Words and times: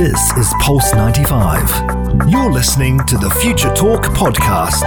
This 0.00 0.32
is 0.38 0.54
Pulse 0.60 0.94
95. 0.94 2.30
You're 2.30 2.50
listening 2.50 3.04
to 3.04 3.18
the 3.18 3.28
Future 3.42 3.68
Talk 3.74 4.04
podcast. 4.04 4.80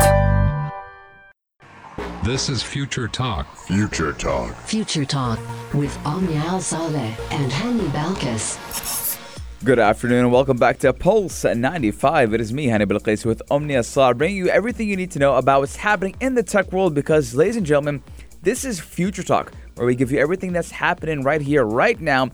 This 2.24 2.50
is 2.50 2.64
Future 2.64 3.08
Talk. 3.08 3.56
Future 3.56 4.12
Talk. 4.14 4.56
Future 4.62 5.06
Talk 5.06 5.38
with 5.72 5.96
Omnia 6.04 6.40
Al 6.40 6.60
Saleh 6.60 7.16
and 7.32 7.52
Hani 7.52 7.88
Balkis. 7.90 9.20
Good 9.64 9.78
afternoon 9.78 10.22
and 10.22 10.32
welcome 10.32 10.58
back 10.58 10.80
to 10.80 10.92
Pulse 10.92 11.44
95. 11.44 12.34
It 12.34 12.42
is 12.42 12.52
me, 12.52 12.66
Hani 12.66 12.88
Bilqis, 12.88 13.24
with 13.24 13.40
Omnia 13.52 13.84
Sar, 13.84 14.16
bringing 14.16 14.38
you 14.38 14.50
everything 14.50 14.90
you 14.90 14.96
need 14.96 15.12
to 15.12 15.20
know 15.20 15.36
about 15.36 15.60
what's 15.60 15.76
happening 15.76 16.16
in 16.22 16.34
the 16.34 16.42
tech 16.42 16.72
world 16.72 16.96
because, 16.96 17.36
ladies 17.36 17.56
and 17.58 17.68
gentlemen, 17.68 18.02
this 18.42 18.66
is 18.66 18.80
Future 18.80 19.22
Talk, 19.22 19.54
where 19.76 19.86
we 19.86 19.94
give 19.94 20.12
you 20.12 20.18
everything 20.18 20.54
that's 20.54 20.72
happening 20.72 21.22
right 21.22 21.40
here, 21.40 21.66
right 21.66 22.02
now, 22.02 22.32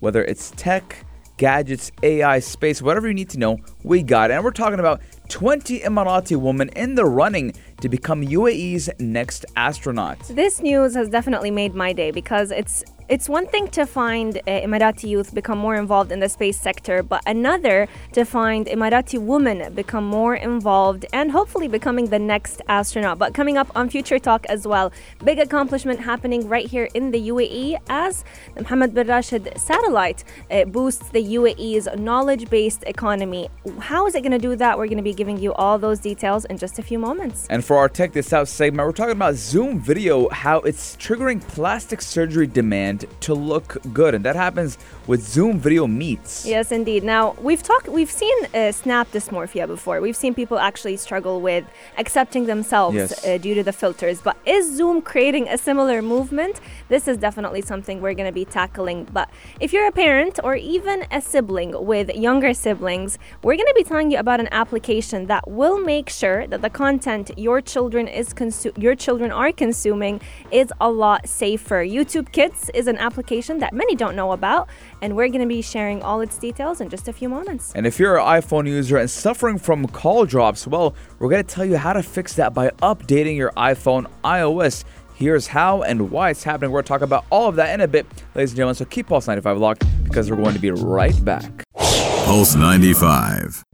whether 0.00 0.24
it's 0.24 0.50
tech, 0.56 1.05
gadgets, 1.36 1.92
AI, 2.02 2.38
space, 2.38 2.80
whatever 2.80 3.08
you 3.08 3.14
need 3.14 3.30
to 3.30 3.38
know, 3.38 3.58
we 3.82 4.02
got 4.02 4.30
it. 4.30 4.34
And 4.34 4.44
we're 4.44 4.50
talking 4.50 4.80
about 4.80 5.00
20 5.28 5.80
Emirati 5.80 6.36
women 6.36 6.68
in 6.70 6.94
the 6.94 7.04
running 7.04 7.52
to 7.80 7.88
become 7.88 8.22
UAE's 8.22 8.88
next 8.98 9.44
astronaut. 9.56 10.18
This 10.28 10.60
news 10.60 10.94
has 10.94 11.08
definitely 11.08 11.50
made 11.50 11.74
my 11.74 11.92
day 11.92 12.10
because 12.10 12.50
it's 12.50 12.84
it's 13.08 13.28
one 13.28 13.46
thing 13.46 13.68
to 13.68 13.86
find 13.86 14.38
uh, 14.38 14.40
Emirati 14.46 15.08
youth 15.08 15.32
become 15.32 15.58
more 15.58 15.76
involved 15.76 16.10
in 16.10 16.18
the 16.18 16.28
space 16.28 16.60
sector, 16.60 17.04
but 17.04 17.22
another 17.24 17.86
to 18.12 18.24
find 18.24 18.66
Emirati 18.66 19.16
women 19.20 19.72
become 19.74 20.04
more 20.04 20.34
involved 20.34 21.06
and 21.12 21.30
hopefully 21.30 21.68
becoming 21.68 22.06
the 22.06 22.18
next 22.18 22.62
astronaut. 22.66 23.16
But 23.16 23.32
coming 23.32 23.56
up 23.56 23.70
on 23.76 23.88
Future 23.90 24.18
Talk 24.18 24.44
as 24.46 24.66
well, 24.66 24.90
big 25.24 25.38
accomplishment 25.38 26.00
happening 26.00 26.48
right 26.48 26.66
here 26.66 26.88
in 26.94 27.12
the 27.12 27.28
UAE 27.28 27.78
as 27.88 28.24
the 28.56 28.62
Mohammed 28.62 28.92
bin 28.92 29.06
Rashid 29.06 29.52
satellite 29.56 30.24
uh, 30.50 30.64
boosts 30.64 31.08
the 31.10 31.22
UAE's 31.22 31.86
knowledge 31.96 32.50
based 32.50 32.82
economy. 32.88 33.48
How 33.78 34.08
is 34.08 34.16
it 34.16 34.22
going 34.22 34.32
to 34.32 34.38
do 34.38 34.56
that? 34.56 34.76
We're 34.76 34.86
going 34.86 34.96
to 34.96 35.04
be 35.04 35.14
giving 35.14 35.38
you 35.38 35.54
all 35.54 35.78
those 35.78 36.00
details 36.00 36.44
in 36.46 36.58
just 36.58 36.80
a 36.80 36.82
few 36.82 36.98
moments. 36.98 37.46
And 37.50 37.64
for 37.66 37.76
our 37.78 37.88
Tech 37.88 38.12
This 38.12 38.32
Out 38.32 38.46
segment, 38.46 38.86
we're 38.86 38.92
talking 38.92 39.10
about 39.10 39.34
Zoom 39.34 39.80
video, 39.80 40.28
how 40.28 40.58
it's 40.60 40.94
triggering 40.98 41.40
plastic 41.48 42.00
surgery 42.00 42.46
demand 42.46 43.06
to 43.22 43.34
look 43.34 43.78
good, 43.92 44.14
and 44.14 44.24
that 44.24 44.36
happens 44.36 44.78
with 45.08 45.20
Zoom 45.20 45.58
Video 45.58 45.88
Meets. 45.88 46.46
Yes, 46.46 46.70
indeed. 46.70 47.02
Now 47.02 47.34
we've 47.40 47.64
talked, 47.64 47.88
we've 47.88 48.10
seen 48.10 48.36
uh, 48.54 48.70
snap 48.70 49.10
dysmorphia 49.10 49.66
before. 49.66 50.00
We've 50.00 50.14
seen 50.16 50.32
people 50.32 50.60
actually 50.60 50.96
struggle 50.96 51.40
with 51.40 51.64
accepting 51.98 52.46
themselves 52.46 52.94
Yes. 52.94 53.26
uh, 53.26 53.38
due 53.38 53.54
to 53.56 53.64
the 53.64 53.72
filters. 53.72 54.22
But 54.22 54.36
is 54.46 54.76
Zoom 54.76 55.02
creating 55.02 55.48
a 55.48 55.58
similar 55.58 56.02
movement? 56.02 56.60
This 56.88 57.08
is 57.08 57.18
definitely 57.18 57.62
something 57.62 58.00
we're 58.00 58.14
going 58.14 58.28
to 58.28 58.32
be 58.32 58.44
tackling. 58.44 59.04
But 59.12 59.28
if 59.60 59.72
you're 59.72 59.88
a 59.88 59.92
parent 59.92 60.38
or 60.44 60.54
even 60.54 61.04
a 61.10 61.20
sibling 61.20 61.84
with 61.84 62.14
younger 62.14 62.54
siblings, 62.54 63.18
we're 63.42 63.56
going 63.56 63.66
to 63.66 63.74
be 63.74 63.82
telling 63.82 64.10
you 64.10 64.18
about 64.18 64.40
an 64.40 64.48
application 64.52 65.26
that 65.26 65.50
will 65.50 65.80
make 65.80 66.08
sure 66.08 66.46
that 66.46 66.62
the 66.62 66.70
content 66.70 67.30
your 67.36 67.60
children 67.60 68.06
is 68.06 68.32
consu- 68.32 68.76
your 68.80 68.94
children 68.94 69.32
are 69.32 69.52
consuming 69.52 70.20
is 70.50 70.72
a 70.80 70.90
lot 70.90 71.28
safer. 71.28 71.84
YouTube 71.84 72.30
Kids 72.32 72.70
is 72.74 72.86
an 72.86 72.98
application 72.98 73.58
that 73.58 73.72
many 73.72 73.96
don't 73.96 74.14
know 74.14 74.32
about, 74.32 74.68
and 75.02 75.16
we're 75.16 75.28
going 75.28 75.40
to 75.40 75.46
be 75.46 75.62
sharing 75.62 76.02
all 76.02 76.20
its 76.20 76.38
details 76.38 76.80
in 76.80 76.88
just 76.88 77.08
a 77.08 77.12
few 77.12 77.28
moments. 77.28 77.72
And 77.74 77.86
if 77.86 77.98
you're 77.98 78.18
an 78.18 78.24
iPhone 78.24 78.66
user 78.66 78.96
and 78.96 79.10
suffering 79.10 79.58
from 79.58 79.86
call 79.88 80.24
drops, 80.24 80.66
well, 80.66 80.94
we're 81.18 81.30
going 81.30 81.44
to 81.44 81.54
tell 81.54 81.64
you 81.64 81.76
how 81.76 81.92
to 81.92 82.02
fix 82.02 82.34
that 82.34 82.54
by 82.54 82.70
updating 82.82 83.36
your 83.36 83.50
iPhone 83.52 84.06
iOS. 84.24 84.84
Here's 85.16 85.46
how 85.46 85.82
and 85.82 86.10
why 86.10 86.28
it's 86.28 86.42
happening. 86.42 86.70
We're 86.70 86.82
going 86.82 86.84
to 86.84 86.88
talk 86.88 87.00
about 87.00 87.24
all 87.30 87.48
of 87.48 87.56
that 87.56 87.72
in 87.72 87.80
a 87.80 87.88
bit, 87.88 88.04
ladies 88.34 88.50
and 88.50 88.56
gentlemen. 88.58 88.74
So 88.74 88.84
keep 88.84 89.06
Pulse 89.06 89.26
95 89.26 89.56
locked 89.56 90.04
because 90.04 90.30
we're 90.30 90.36
going 90.36 90.52
to 90.52 90.60
be 90.60 90.70
right 90.70 91.24
back. 91.24 91.64
Pulse 91.74 92.54
95. 92.54 93.64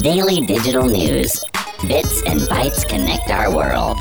Daily 0.00 0.46
digital 0.46 0.86
news. 0.86 1.44
Bits 1.88 2.22
and 2.22 2.38
bytes 2.42 2.88
connect 2.88 3.30
our 3.30 3.52
world. 3.52 3.98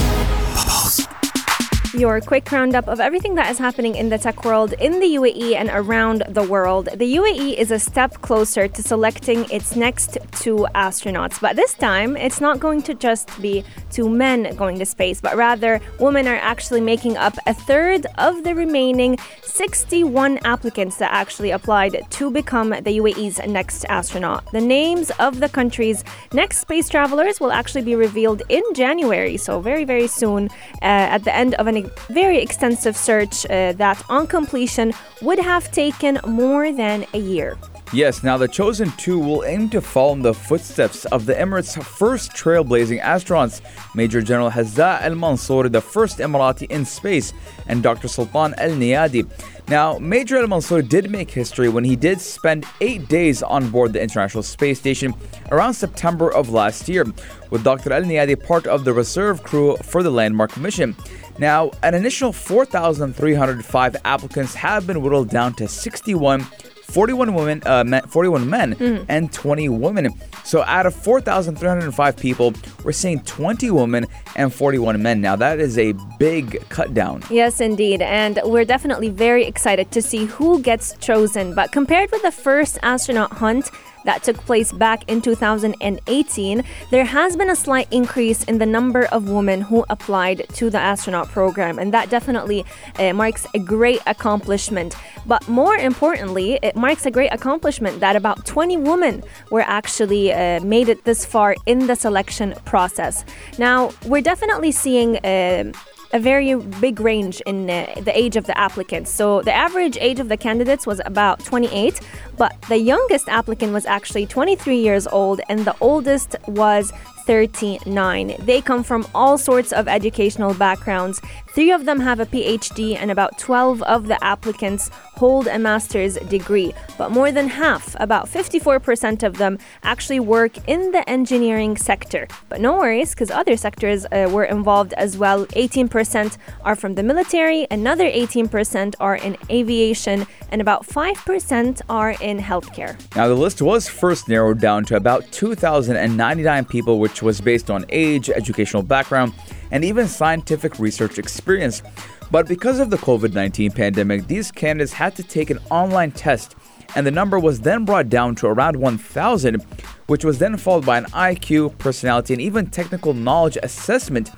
Your 1.93 2.19
quick 2.19 2.51
roundup 2.51 2.87
of 2.89 2.99
everything 2.99 3.35
that 3.35 3.49
is 3.49 3.57
happening 3.57 3.95
in 3.95 4.09
the 4.09 4.17
tech 4.17 4.43
world 4.43 4.73
in 4.73 4.99
the 4.99 5.15
UAE 5.15 5.55
and 5.55 5.69
around 5.69 6.23
the 6.27 6.43
world. 6.43 6.89
The 6.93 7.15
UAE 7.15 7.55
is 7.57 7.71
a 7.71 7.79
step 7.79 8.21
closer 8.21 8.67
to 8.67 8.83
selecting 8.83 9.49
its 9.49 9.75
next 9.75 10.17
two 10.31 10.67
astronauts, 10.75 11.39
but 11.39 11.55
this 11.55 11.73
time 11.73 12.17
it's 12.17 12.41
not 12.41 12.59
going 12.59 12.81
to 12.83 12.93
just 12.93 13.41
be 13.41 13.63
two 13.89 14.09
men 14.09 14.53
going 14.55 14.77
to 14.79 14.85
space, 14.85 15.21
but 15.21 15.37
rather 15.37 15.79
women 15.99 16.27
are 16.27 16.35
actually 16.35 16.81
making 16.81 17.15
up 17.15 17.35
a 17.45 17.53
third 17.53 18.05
of 18.17 18.43
the 18.43 18.53
remaining 18.53 19.17
61 19.43 20.39
applicants 20.43 20.97
that 20.97 21.11
actually 21.13 21.51
applied 21.51 22.05
to 22.09 22.29
become 22.29 22.71
the 22.71 22.99
UAE's 22.99 23.39
next 23.47 23.85
astronaut. 23.85 24.43
The 24.51 24.61
names 24.61 25.09
of 25.19 25.39
the 25.39 25.49
country's 25.49 26.03
next 26.33 26.57
space 26.59 26.89
travelers 26.89 27.39
will 27.39 27.51
actually 27.51 27.83
be 27.83 27.95
revealed 27.95 28.43
in 28.49 28.63
January, 28.73 29.37
so 29.37 29.61
very, 29.61 29.85
very 29.85 30.07
soon, 30.07 30.49
uh, 30.81 31.15
at 31.15 31.23
the 31.23 31.35
end 31.35 31.53
of 31.55 31.67
a 31.77 32.13
very 32.13 32.39
extensive 32.39 32.95
search 32.97 33.45
uh, 33.45 33.73
that, 33.73 34.03
on 34.09 34.27
completion, 34.27 34.93
would 35.21 35.39
have 35.39 35.71
taken 35.71 36.19
more 36.25 36.71
than 36.71 37.05
a 37.13 37.19
year. 37.19 37.57
Yes, 37.93 38.21
now 38.21 38.37
the 38.37 38.49
chosen 38.49 38.91
two 38.97 39.17
will 39.17 39.45
aim 39.45 39.69
to 39.69 39.79
follow 39.79 40.11
in 40.11 40.21
the 40.21 40.33
footsteps 40.33 41.05
of 41.05 41.25
the 41.25 41.33
Emirates' 41.33 41.81
first 41.81 42.33
trailblazing 42.33 43.01
astronauts, 43.01 43.61
Major 43.95 44.21
General 44.21 44.51
Hazza 44.51 45.01
Al 45.01 45.15
Mansour, 45.15 45.69
the 45.69 45.79
first 45.79 46.17
Emirati 46.17 46.69
in 46.69 46.83
space, 46.83 47.31
and 47.67 47.81
Dr. 47.81 48.09
Sultan 48.09 48.53
Al 48.57 48.71
Neyadi. 48.71 49.25
Now, 49.69 49.97
Major 49.99 50.35
Al 50.35 50.47
Mansour 50.47 50.81
did 50.81 51.09
make 51.09 51.31
history 51.31 51.69
when 51.69 51.85
he 51.85 51.95
did 51.95 52.19
spend 52.19 52.65
eight 52.81 53.07
days 53.07 53.41
on 53.41 53.69
board 53.69 53.93
the 53.93 54.01
International 54.01 54.43
Space 54.43 54.79
Station 54.79 55.13
around 55.49 55.73
September 55.73 56.29
of 56.33 56.49
last 56.49 56.89
year, 56.89 57.05
with 57.51 57.63
Dr. 57.63 57.93
Al 57.93 58.01
Neyadi 58.01 58.35
part 58.35 58.67
of 58.67 58.83
the 58.83 58.91
reserve 58.91 59.43
crew 59.43 59.77
for 59.77 60.03
the 60.03 60.11
landmark 60.11 60.57
mission. 60.57 60.93
Now, 61.39 61.71
an 61.83 61.95
initial 61.95 62.33
4,305 62.33 63.95
applicants 64.03 64.55
have 64.55 64.85
been 64.85 65.01
whittled 65.01 65.29
down 65.29 65.53
to 65.53 65.69
61 65.69 66.45
41 66.87 67.33
women, 67.33 67.61
uh, 67.65 67.83
men, 67.83 68.01
41 68.03 68.49
men 68.49 69.05
and 69.09 69.31
20 69.31 69.69
women. 69.69 70.13
So 70.43 70.63
out 70.63 70.85
of 70.85 70.95
4,305 70.95 72.17
people, 72.17 72.53
we're 72.83 72.93
seeing 72.93 73.19
20 73.21 73.69
women 73.71 74.07
and 74.35 74.53
41 74.53 75.01
men. 75.01 75.19
Now 75.19 75.35
that 75.35 75.59
is 75.59 75.77
a 75.77 75.93
big 76.17 76.67
cut 76.69 76.93
down. 76.93 77.23
Yes, 77.29 77.59
indeed. 77.59 78.01
And 78.01 78.39
we're 78.45 78.65
definitely 78.65 79.09
very 79.09 79.45
excited 79.45 79.91
to 79.91 80.01
see 80.01 80.25
who 80.25 80.61
gets 80.61 80.95
chosen. 80.97 81.53
But 81.53 81.71
compared 81.71 82.11
with 82.11 82.21
the 82.21 82.31
first 82.31 82.79
astronaut 82.81 83.33
hunt, 83.33 83.69
that 84.07 84.23
took 84.23 84.38
place 84.38 84.72
back 84.72 85.03
in 85.12 85.22
2018, 85.22 86.63
there 86.91 87.03
has 87.03 87.35
been 87.35 87.50
a 87.50 87.56
slight 87.56 87.88
increase 87.91 88.44
in 88.45 88.57
the 88.57 88.66
number 88.66 89.03
of 89.07 89.29
women 89.29 89.59
who 89.62 89.85
applied 89.90 90.47
to 90.53 90.69
the 90.69 90.79
astronaut 90.79 91.28
program, 91.28 91.78
and 91.78 91.94
that 91.94 92.09
definitely 92.09 92.66
uh, 93.00 93.12
marks 93.12 93.46
a 93.53 93.59
great 93.59 94.01
accomplishment. 94.07 94.96
But 95.25 95.46
more 95.50 95.75
importantly, 95.75 96.57
it 96.63 96.78
marks 96.78 97.06
a 97.06 97.12
great 97.12 97.34
accomplishment 97.34 98.00
that 98.00 98.16
about 98.16 98.46
20 98.46 98.78
women 98.78 99.23
were 99.51 99.66
actually 99.79 100.31
uh, 100.31 100.62
made 100.62 100.88
it 100.88 101.03
this 101.03 101.25
far 101.25 101.57
in 101.66 101.88
the 101.88 101.96
selection 101.96 102.56
process. 102.63 103.25
Now, 103.59 103.91
we're 104.06 104.22
definitely 104.22 104.72
seeing. 104.72 105.17
Uh, 105.17 105.73
a 106.13 106.19
very 106.19 106.56
big 106.56 107.00
range 107.00 107.41
in 107.41 107.69
uh, 107.69 107.94
the 108.01 108.17
age 108.17 108.35
of 108.35 108.46
the 108.46 108.57
applicants. 108.57 109.12
So 109.12 109.41
the 109.41 109.53
average 109.53 109.97
age 110.00 110.19
of 110.19 110.29
the 110.29 110.38
candidates 110.38 110.88
was 110.88 111.01
about 111.06 111.44
28, 111.44 112.00
but 112.37 112.59
the 112.69 112.77
youngest 112.77 113.27
applicant 113.29 113.73
was 113.73 113.85
actually 113.85 114.25
23 114.25 114.77
years 114.77 115.07
old, 115.07 115.41
and 115.49 115.65
the 115.65 115.75
oldest 115.81 116.35
was 116.47 116.93
39. 117.27 118.35
They 118.39 118.61
come 118.61 118.83
from 118.83 119.05
all 119.13 119.37
sorts 119.37 119.73
of 119.73 119.87
educational 119.89 120.53
backgrounds. 120.53 121.21
Three 121.49 121.71
of 121.71 121.85
them 121.85 121.99
have 121.99 122.21
a 122.21 122.25
PhD, 122.25 122.95
and 122.95 123.11
about 123.11 123.37
12 123.37 123.83
of 123.83 124.07
the 124.07 124.23
applicants 124.23 124.89
hold 125.21 125.47
a 125.47 125.59
master's 125.59 126.15
degree. 126.29 126.73
But 126.97 127.11
more 127.11 127.31
than 127.31 127.49
half, 127.49 127.95
about 127.99 128.29
54% 128.29 129.23
of 129.23 129.37
them, 129.37 129.59
actually 129.83 130.22
work 130.22 130.53
in 130.69 130.91
the 130.91 131.03
engineering 131.09 131.75
sector. 131.75 132.28
But 132.47 132.61
no 132.61 132.78
worries, 132.78 133.09
because 133.09 133.31
other 133.31 133.57
sectors 133.57 134.05
uh, 134.05 134.29
were 134.31 134.45
involved 134.45 134.93
as 134.93 135.17
well. 135.17 135.45
18% 135.47 136.37
are 136.63 136.75
from 136.75 136.95
the 136.95 137.03
military, 137.03 137.67
another 137.69 138.09
18% 138.09 138.95
are 139.01 139.17
in 139.17 139.35
aviation, 139.49 140.28
and 140.49 140.61
about 140.61 140.87
5% 140.87 141.81
are 141.90 142.16
in 142.22 142.27
healthcare. 142.35 143.00
Now, 143.16 143.29
the 143.29 143.34
list 143.34 143.62
was 143.62 143.88
first 143.88 144.28
narrowed 144.28 144.59
down 144.59 144.84
to 144.85 144.97
about 144.97 145.32
2,099 145.32 146.66
people, 146.66 147.00
which 147.00 147.22
was 147.22 147.40
based 147.40 147.72
on 147.72 147.85
age, 147.88 148.29
educational 148.29 148.84
background, 148.84 149.34
and 149.72 149.85
even 149.85 150.08
scientific 150.08 150.79
research 150.79 151.18
experience. 151.18 151.82
But 152.29 152.47
because 152.47 152.79
of 152.79 152.90
the 152.90 152.97
COVID 152.97 153.34
19 153.34 153.72
pandemic, 153.72 154.28
these 154.28 154.52
candidates 154.52 154.91
had 154.91 155.16
to 155.16 155.24
take 155.24 155.50
an 155.50 155.59
online 155.72 156.12
test, 156.12 156.56
and 156.96 157.08
the 157.08 157.12
number 157.12 157.40
was 157.40 157.62
then 157.62 157.85
brought 157.85 158.09
down 158.09 158.35
to 158.35 158.47
around 158.47 158.76
1,000, 158.76 159.62
which 160.08 160.26
was 160.26 160.40
then 160.40 160.58
followed 160.58 160.85
by 160.85 160.97
an 160.97 161.06
IQ, 161.06 161.78
personality, 161.78 162.34
and 162.34 162.41
even 162.41 162.68
technical 162.68 163.14
knowledge 163.14 163.58
assessment. 163.64 164.32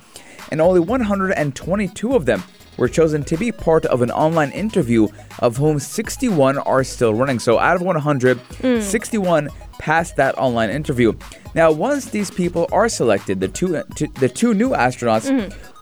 And 0.52 0.60
only 0.60 0.80
122 0.80 2.14
of 2.14 2.26
them 2.26 2.42
were 2.80 2.88
chosen 2.88 3.22
to 3.22 3.36
be 3.36 3.52
part 3.52 3.84
of 3.86 4.02
an 4.02 4.10
online 4.10 4.50
interview, 4.50 5.06
of 5.38 5.56
whom 5.56 5.78
61 5.78 6.58
are 6.58 6.82
still 6.82 7.14
running. 7.14 7.38
So 7.38 7.60
out 7.60 7.76
of 7.76 7.82
100, 7.82 8.38
mm. 8.38 8.82
61 8.82 9.48
passed 9.80 10.16
that 10.16 10.36
online 10.38 10.70
interview. 10.70 11.14
Now, 11.54 11.72
once 11.72 12.10
these 12.10 12.30
people 12.30 12.68
are 12.70 12.88
selected, 12.88 13.40
the 13.40 13.48
two 13.48 13.82
t- 13.96 14.06
the 14.20 14.28
two 14.28 14.54
new 14.54 14.70
astronauts 14.70 15.26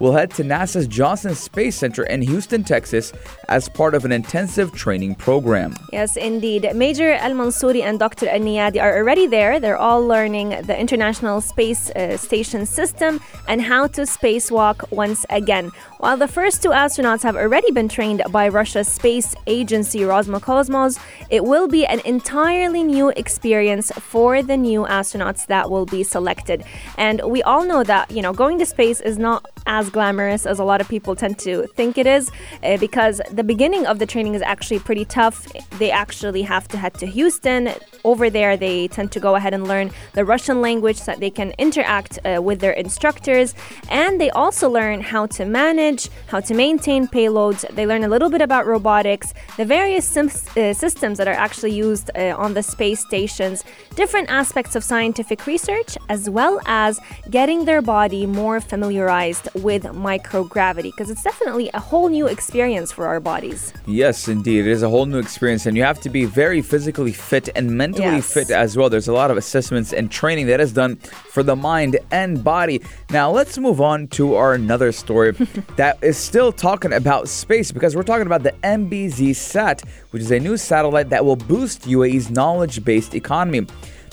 will 0.01 0.13
head 0.13 0.31
to 0.31 0.43
NASA's 0.43 0.87
Johnson 0.87 1.35
Space 1.35 1.77
Center 1.77 2.05
in 2.05 2.23
Houston, 2.23 2.65
Texas, 2.65 3.13
as 3.49 3.69
part 3.69 3.95
of 3.95 4.05
an 4.07 4.13
intensive 4.13 4.73
training 4.73 5.17
program. 5.17 5.75
Yes, 5.93 6.17
indeed. 6.17 6.71
Major 6.75 7.13
Al 7.13 7.33
Mansouri 7.33 7.83
and 7.83 7.99
Dr. 7.99 8.29
Al 8.29 8.41
Neyadi 8.41 8.81
are 8.81 8.97
already 8.97 9.27
there. 9.27 9.61
They're 9.61 9.77
all 9.77 10.01
learning 10.07 10.51
the 10.63 10.79
International 10.79 11.41
Space 11.43 11.91
uh, 11.91 12.17
Station 12.17 12.65
system 12.65 13.21
and 13.47 13.61
how 13.61 13.89
to 13.89 14.03
spacewalk 14.03 14.91
once 14.91 15.27
again. 15.29 15.71
While 15.99 16.17
the 16.17 16.29
first 16.29 16.63
two 16.63 16.71
astronauts 16.71 17.23
have 17.25 17.37
already 17.37 17.73
been 17.73 17.89
trained 17.89 18.23
by 18.31 18.49
Russia's 18.49 18.89
space 18.89 19.35
agency 19.47 20.01
Roscosmos, 20.01 20.99
it 21.29 21.45
will 21.45 21.69
be 21.69 21.85
an 21.85 22.01
entirely 22.07 22.85
new 22.85 23.11
experience 23.11 23.88
for 23.99 24.43
the 24.43 24.57
new 24.57 24.85
astronauts 24.85 25.47
that 25.47 25.71
will 25.71 25.87
be 25.87 26.03
selected. 26.03 26.65
And 26.97 27.21
we 27.25 27.43
all 27.43 27.65
know 27.65 27.83
that, 27.85 28.11
you 28.11 28.23
know, 28.23 28.33
going 28.33 28.59
to 28.59 28.67
space 28.67 29.01
is 29.01 29.19
not 29.19 29.47
as 29.67 29.91
glamorous 29.91 30.47
as 30.47 30.59
a 30.59 30.65
lot 30.65 30.81
of 30.81 30.89
people 30.89 31.15
tend 31.15 31.39
to 31.41 31.67
think 31.75 31.99
it 31.99 32.07
is 32.07 32.31
uh, 32.63 32.77
because 32.79 33.21
the 33.31 33.45
beginning 33.45 33.87
of 33.87 33.99
the 33.99 34.07
training 34.07 34.35
is 34.35 34.43
actually 34.43 34.79
pretty 34.79 35.05
tough. 35.05 35.47
They 35.79 35.91
actually 35.91 36.43
have 36.43 36.69
to 36.69 36.79
head 36.79 36.95
to 36.95 37.07
Houston. 37.07 37.75
Over 38.05 38.31
there, 38.31 38.57
they 38.57 38.89
tend 38.89 39.13
to 39.13 39.21
go 39.21 39.35
ahead 39.35 39.53
and 39.55 39.69
learn 39.69 39.91
the 40.15 40.25
Russian 40.25 40.61
language 40.61 40.97
so 40.97 41.13
that 41.13 41.21
they 41.21 41.31
can 41.31 41.53
interact 41.59 42.19
uh, 42.25 42.41
with 42.43 42.61
their 42.61 42.73
instructors. 42.73 43.55
And 43.91 44.21
they 44.21 44.31
also 44.31 44.71
learn 44.71 45.01
how 45.01 45.27
to 45.27 45.45
manage, 45.45 46.09
how 46.29 46.41
to 46.41 46.55
maintain 46.55 47.07
payloads. 47.07 47.69
They 47.75 47.87
learn 47.87 48.05
a 48.05 48.09
little 48.09 48.31
bit 48.31 48.41
about 48.41 48.67
robotics, 48.67 49.35
the 49.57 49.65
various 49.65 50.07
sim- 50.07 50.31
uh, 50.57 50.73
systems 50.73 51.19
that 51.19 51.29
are 51.29 51.33
actually 51.33 51.73
used 51.73 52.11
on 52.17 52.55
the 52.55 52.63
space 52.63 53.01
stations, 53.01 53.65
different 53.95 54.29
aspects 54.31 54.75
of 54.77 54.85
scientific 54.85 55.47
research, 55.47 55.97
as 56.09 56.29
well 56.31 56.61
as 56.67 57.01
getting 57.31 57.65
their 57.65 57.83
body 57.83 58.27
more 58.27 58.61
familiarized 58.61 59.49
with 59.55 59.85
microgravity 59.85 60.85
because 60.85 61.11
it's 61.11 61.23
definitely 61.23 61.71
a 61.75 61.81
whole 61.81 62.09
new 62.09 62.27
experience 62.27 62.93
for 62.93 63.07
our 63.07 63.21
bodies. 63.21 63.73
Yes, 63.87 64.29
indeed. 64.29 64.67
It 64.67 64.71
is 64.71 64.83
a 64.83 64.89
whole 64.89 65.07
new 65.07 65.19
experience, 65.19 65.67
and 65.67 65.77
you 65.77 65.83
have 65.83 66.01
to 66.01 66.11
be 66.11 66.25
very 66.25 66.63
physically 66.63 67.13
fit 67.13 67.49
and 67.57 67.71
mentally 67.71 68.17
Yes. 68.17 68.33
fit 68.33 68.51
as 68.51 68.77
well. 68.77 68.89
There's 68.91 69.09
a 69.09 69.13
lot 69.13 69.31
of 69.31 69.37
assessments 69.37 69.93
and 69.93 70.11
training 70.11 70.47
that 70.47 70.61
is 70.61 70.73
done 70.73 70.97
for 70.97 71.43
the 71.43 71.57
mind 71.57 71.99
and 72.11 72.43
body. 72.43 72.81
Now, 73.11 73.31
let's 73.31 73.59
move 73.59 73.81
on 73.81 74.09
to 74.09 74.35
our 74.35 74.55
another 74.55 74.93
story 74.93 75.31
that 75.77 75.99
is 76.03 76.17
still 76.17 76.53
talking 76.53 76.93
about 76.93 77.29
space 77.29 77.73
because 77.73 77.95
we're 77.97 78.03
talking 78.03 78.27
about 78.27 78.43
the 78.43 78.53
MBZ 78.63 79.35
SAT, 79.35 79.83
which 80.11 80.23
is 80.23 80.31
a 80.31 80.39
new 80.39 80.57
satellite 80.57 81.11
that 81.11 81.25
will 81.25 81.37
boost 81.37 81.83
UAE's 81.83 82.31
knowledge 82.31 82.85
based 82.85 83.15
economy. 83.15 83.67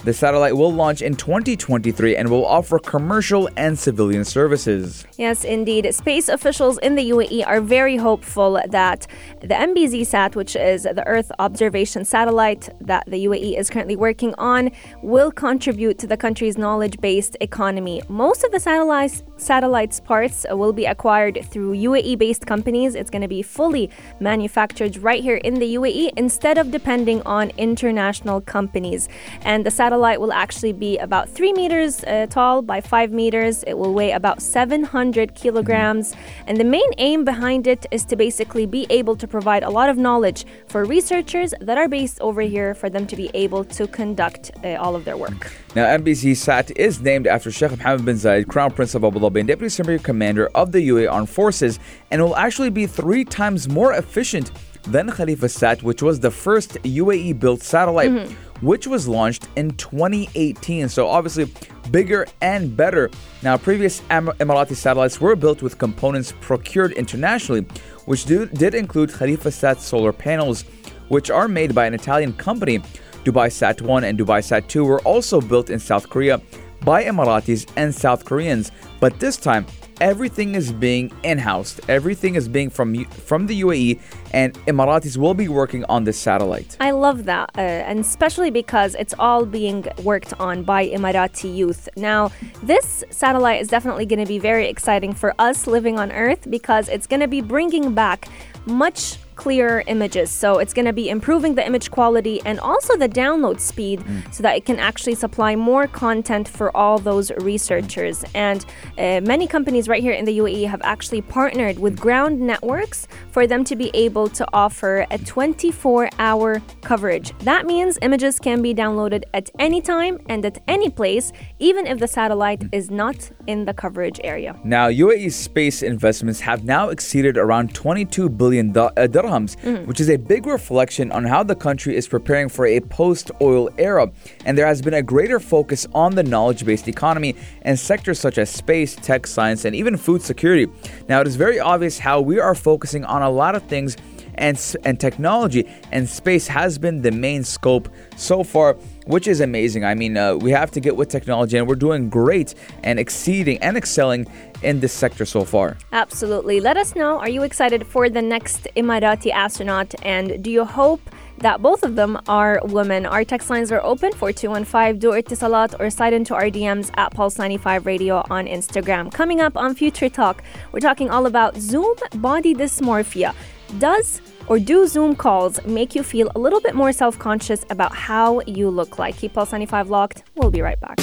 The 0.05 0.13
satellite 0.13 0.55
will 0.55 0.71
launch 0.71 1.01
in 1.01 1.15
2023 1.15 2.15
and 2.15 2.29
will 2.29 2.45
offer 2.45 2.77
commercial 2.77 3.49
and 3.57 3.77
civilian 3.77 4.23
services. 4.23 5.03
Yes, 5.17 5.43
indeed. 5.43 5.91
Space 5.95 6.29
officials 6.29 6.77
in 6.83 6.93
the 6.93 7.09
UAE 7.09 7.43
are 7.47 7.59
very 7.59 7.97
hopeful 7.97 8.61
that 8.69 9.07
the 9.41 9.55
MBZ 9.55 10.05
sat, 10.05 10.35
which 10.35 10.55
is 10.55 10.83
the 10.83 11.03
Earth 11.07 11.31
observation 11.39 12.05
satellite 12.05 12.69
that 12.81 13.03
the 13.07 13.25
UAE 13.25 13.57
is 13.57 13.71
currently 13.71 13.95
working 13.95 14.35
on, 14.37 14.69
will 15.01 15.31
contribute 15.31 15.97
to 15.97 16.05
the 16.05 16.17
country's 16.17 16.55
knowledge 16.55 17.01
based 17.01 17.35
economy. 17.41 18.03
Most 18.07 18.43
of 18.43 18.51
the 18.51 18.59
satellites, 18.59 19.23
satellites 19.37 19.99
parts 19.99 20.45
will 20.51 20.73
be 20.73 20.85
acquired 20.85 21.45
through 21.45 21.73
UAE 21.73 22.17
based 22.17 22.45
companies. 22.45 22.95
It's 22.95 23.09
going 23.09 23.21
to 23.21 23.27
be 23.27 23.41
fully 23.41 23.89
manufactured 24.19 24.97
right 24.97 25.21
here 25.21 25.37
in 25.37 25.55
the 25.55 25.75
UAE 25.75 26.11
instead 26.17 26.57
of 26.57 26.71
depending 26.71 27.21
on 27.23 27.51
international 27.57 28.41
companies. 28.41 29.09
And 29.41 29.65
the 29.65 29.71
satellite 29.71 30.21
will 30.21 30.33
actually 30.33 30.73
be 30.73 30.97
about 30.97 31.29
three 31.29 31.53
meters 31.53 32.03
uh, 32.03 32.27
tall 32.29 32.61
by 32.61 32.81
five 32.81 33.11
meters. 33.11 33.63
It 33.67 33.77
will 33.77 33.93
weigh 33.93 34.11
about 34.11 34.41
700 34.41 35.35
kilograms. 35.35 36.15
And 36.47 36.57
the 36.57 36.63
main 36.63 36.89
aim 36.97 37.25
behind 37.25 37.67
it 37.67 37.85
is 37.91 38.05
to 38.05 38.15
basically 38.15 38.65
be 38.65 38.87
able 38.89 39.15
to 39.17 39.27
provide 39.27 39.63
a 39.63 39.69
lot 39.69 39.89
of 39.89 39.97
knowledge 39.97 40.45
for 40.67 40.85
researchers 40.85 41.53
that 41.61 41.77
are 41.77 41.87
based 41.87 42.21
over 42.21 42.41
here 42.41 42.73
for 42.73 42.89
them 42.89 43.05
to 43.07 43.15
be 43.15 43.29
able 43.33 43.63
to 43.65 43.87
conduct 43.87 44.51
uh, 44.63 44.75
all 44.75 44.95
of 44.95 45.05
their 45.05 45.17
work. 45.17 45.51
Now, 45.75 45.85
MBZ 45.85 46.37
SAT 46.37 46.71
is 46.77 47.01
named 47.01 47.27
after 47.27 47.51
Sheikh 47.51 47.71
Mohammed 47.71 48.05
bin 48.05 48.15
Zayed, 48.15 48.47
Crown 48.47 48.71
Prince 48.71 48.95
of 48.95 49.03
Abu 49.03 49.19
And 49.33 49.47
Deputy 49.47 49.69
Supreme 49.69 49.99
Commander 49.99 50.47
of 50.53 50.71
the 50.71 50.87
UAE 50.89 51.11
Armed 51.11 51.29
Forces, 51.29 51.79
and 52.11 52.21
will 52.21 52.35
actually 52.35 52.69
be 52.69 52.85
three 52.85 53.25
times 53.25 53.67
more 53.67 53.93
efficient 53.93 54.51
than 54.83 55.11
Khalifa 55.11 55.49
Sat, 55.49 55.83
which 55.83 56.01
was 56.01 56.19
the 56.19 56.31
first 56.31 56.73
UAE 56.83 57.39
built 57.39 57.61
satellite, 57.63 58.11
mm-hmm. 58.11 58.65
which 58.65 58.87
was 58.87 59.07
launched 59.07 59.47
in 59.55 59.71
2018. 59.71 60.89
So, 60.89 61.07
obviously, 61.07 61.51
bigger 61.91 62.27
and 62.41 62.75
better. 62.75 63.09
Now, 63.41 63.57
previous 63.57 64.01
Em- 64.09 64.27
Emirati 64.39 64.75
satellites 64.75 65.19
were 65.19 65.35
built 65.35 65.61
with 65.61 65.77
components 65.77 66.33
procured 66.41 66.91
internationally, 66.93 67.65
which 68.05 68.25
do, 68.25 68.45
did 68.45 68.75
include 68.75 69.11
Khalifa 69.11 69.51
Sat 69.51 69.81
solar 69.81 70.13
panels, 70.13 70.63
which 71.07 71.29
are 71.29 71.47
made 71.47 71.73
by 71.73 71.85
an 71.85 71.93
Italian 71.93 72.33
company. 72.33 72.79
Dubai 73.23 73.51
Sat 73.51 73.81
1 73.81 74.03
and 74.03 74.19
Dubai 74.19 74.43
Sat 74.43 74.69
2 74.69 74.85
were 74.85 75.01
also 75.01 75.41
built 75.41 75.71
in 75.71 75.79
South 75.79 76.09
Korea 76.09 76.39
by 76.81 77.03
Emiratis 77.03 77.69
and 77.75 77.93
South 77.93 78.25
Koreans, 78.25 78.71
but 78.99 79.19
this 79.19 79.37
time 79.37 79.65
everything 80.01 80.55
is 80.55 80.71
being 80.71 81.11
in-housed. 81.23 81.79
Everything 81.89 82.35
is 82.35 82.47
being 82.47 82.69
from 82.69 83.05
from 83.05 83.47
the 83.47 83.61
UAE 83.61 83.99
and 84.31 84.53
Emiratis 84.65 85.17
will 85.17 85.33
be 85.33 85.47
working 85.47 85.85
on 85.85 86.03
this 86.03 86.17
satellite. 86.17 86.77
I 86.79 86.91
love 86.91 87.25
that, 87.25 87.51
uh, 87.57 87.61
and 87.61 87.99
especially 87.99 88.51
because 88.51 88.95
it's 88.95 89.13
all 89.17 89.45
being 89.45 89.85
worked 90.03 90.33
on 90.39 90.63
by 90.63 90.87
Emirati 90.87 91.55
youth. 91.55 91.87
Now, 91.95 92.31
this 92.63 93.03
satellite 93.09 93.61
is 93.61 93.67
definitely 93.67 94.05
going 94.05 94.19
to 94.19 94.27
be 94.27 94.39
very 94.39 94.67
exciting 94.67 95.13
for 95.13 95.33
us 95.39 95.67
living 95.67 95.97
on 95.99 96.11
Earth 96.11 96.49
because 96.49 96.89
it's 96.89 97.07
going 97.07 97.21
to 97.21 97.27
be 97.27 97.41
bringing 97.41 97.93
back 97.93 98.27
much 98.65 99.17
clearer 99.35 99.83
images. 99.87 100.31
So 100.31 100.59
it's 100.59 100.73
going 100.73 100.85
to 100.85 100.93
be 100.93 101.09
improving 101.09 101.55
the 101.55 101.65
image 101.65 101.91
quality 101.91 102.41
and 102.45 102.59
also 102.59 102.97
the 102.97 103.09
download 103.09 103.59
speed 103.59 104.03
so 104.31 104.43
that 104.43 104.55
it 104.55 104.65
can 104.65 104.79
actually 104.79 105.15
supply 105.15 105.55
more 105.55 105.87
content 105.87 106.47
for 106.47 106.75
all 106.75 106.97
those 106.97 107.31
researchers. 107.37 108.23
And 108.33 108.65
uh, 108.97 109.21
many 109.21 109.47
companies 109.47 109.87
right 109.87 110.01
here 110.01 110.13
in 110.13 110.25
the 110.25 110.37
UAE 110.39 110.67
have 110.67 110.81
actually 110.83 111.21
partnered 111.21 111.79
with 111.79 111.99
ground 111.99 112.39
networks 112.39 113.07
for 113.31 113.47
them 113.47 113.63
to 113.65 113.75
be 113.75 113.91
able 113.93 114.27
to 114.29 114.47
offer 114.53 115.05
a 115.11 115.17
24 115.17 116.09
hour 116.19 116.61
coverage. 116.81 117.37
That 117.39 117.65
means 117.65 117.97
images 118.01 118.39
can 118.39 118.61
be 118.61 118.73
downloaded 118.73 119.23
at 119.33 119.49
any 119.59 119.81
time 119.81 120.19
and 120.29 120.45
at 120.45 120.61
any 120.67 120.89
place, 120.89 121.31
even 121.59 121.87
if 121.87 121.99
the 121.99 122.07
satellite 122.07 122.63
is 122.71 122.89
not 122.89 123.31
in 123.47 123.65
the 123.65 123.73
coverage 123.73 124.19
area. 124.23 124.55
Now, 124.63 124.89
UAE's 124.89 125.35
space 125.35 125.83
investments 125.83 126.39
have 126.41 126.63
now 126.63 126.89
exceeded 126.89 127.37
around 127.37 127.73
22 127.73 128.29
billion 128.29 128.71
do- 128.71 128.89
uh, 128.97 129.07
dirhams, 129.25 129.55
mm. 129.57 129.85
which 129.85 129.99
is 129.99 130.09
a 130.09 130.17
big 130.17 130.45
reflection 130.45 131.11
on 131.11 131.23
how 131.23 131.43
the 131.43 131.55
country 131.55 131.95
is 131.95 132.07
preparing 132.07 132.49
for 132.49 132.65
a 132.65 132.79
post-oil 132.79 133.69
era. 133.77 134.11
And 134.45 134.57
there 134.57 134.67
has 134.67 134.81
been 134.81 134.93
a 134.93 135.01
greater 135.01 135.39
focus 135.39 135.87
on 135.93 136.15
the 136.15 136.23
knowledge-based 136.23 136.87
economy 136.87 137.35
and 137.63 137.79
sectors 137.79 138.19
such 138.19 138.37
as 138.37 138.49
space, 138.49 138.95
tech, 138.95 139.27
science, 139.27 139.65
and 139.65 139.75
even 139.75 139.97
food 139.97 140.21
security. 140.21 140.71
Now, 141.07 141.21
it 141.21 141.27
is 141.27 141.35
very 141.35 141.59
obvious 141.59 141.99
how 141.99 142.21
we 142.21 142.39
are 142.39 142.55
focusing 142.55 143.05
on 143.05 143.21
a 143.21 143.29
lot 143.29 143.55
of 143.55 143.63
things 143.63 143.97
and, 144.37 144.75
and 144.83 144.99
technology, 144.99 145.65
and 145.91 146.09
space 146.09 146.47
has 146.47 146.77
been 146.77 147.01
the 147.01 147.11
main 147.11 147.43
scope 147.43 147.87
so 148.17 148.43
far, 148.43 148.75
which 149.05 149.27
is 149.27 149.39
amazing. 149.39 149.85
I 149.85 149.95
mean, 149.95 150.17
uh, 150.17 150.35
we 150.35 150.51
have 150.51 150.71
to 150.71 150.79
get 150.79 150.95
with 150.95 151.09
technology, 151.09 151.57
and 151.57 151.67
we're 151.67 151.75
doing 151.75 152.09
great 152.09 152.55
and 152.83 152.99
exceeding 152.99 153.57
and 153.59 153.77
excelling 153.77 154.27
in 154.63 154.79
this 154.79 154.93
sector 154.93 155.25
so 155.25 155.43
far. 155.43 155.77
Absolutely. 155.91 156.59
Let 156.59 156.77
us 156.77 156.95
know 156.95 157.19
are 157.19 157.29
you 157.29 157.43
excited 157.43 157.85
for 157.85 158.09
the 158.09 158.21
next 158.21 158.67
Emirati 158.75 159.31
astronaut? 159.31 159.93
And 160.03 160.43
do 160.43 160.49
you 160.51 160.65
hope 160.65 161.01
that 161.37 161.61
both 161.61 161.83
of 161.83 161.95
them 161.95 162.19
are 162.27 162.59
women? 162.63 163.05
Our 163.05 163.23
text 163.23 163.49
lines 163.49 163.71
are 163.71 163.81
open 163.83 164.11
for 164.13 164.31
215 164.31 164.99
du 164.99 165.11
Etisalat 165.11 165.79
or 165.79 165.89
slide 165.89 166.13
into 166.13 166.33
our 166.33 166.45
DMs 166.45 166.91
at 166.97 167.13
Pulse95 167.13 167.85
Radio 167.85 168.23
on 168.29 168.45
Instagram. 168.47 169.11
Coming 169.13 169.41
up 169.41 169.55
on 169.55 169.75
Future 169.75 170.09
Talk, 170.09 170.43
we're 170.71 170.79
talking 170.79 171.09
all 171.09 171.25
about 171.25 171.55
Zoom 171.57 171.95
body 172.15 172.53
dysmorphia. 172.55 173.35
Does 173.79 174.21
or 174.47 174.59
do 174.59 174.87
Zoom 174.87 175.15
calls 175.15 175.63
make 175.65 175.95
you 175.95 176.03
feel 176.03 176.31
a 176.35 176.39
little 176.39 176.61
bit 176.61 176.75
more 176.75 176.91
self 176.91 177.17
conscious 177.17 177.65
about 177.69 177.95
how 177.95 178.41
you 178.47 178.69
look 178.69 178.99
like? 178.99 179.17
Keep 179.17 179.33
Pulse 179.33 179.51
95 179.51 179.89
locked. 179.89 180.23
We'll 180.35 180.51
be 180.51 180.61
right 180.61 180.79
back. 180.79 180.97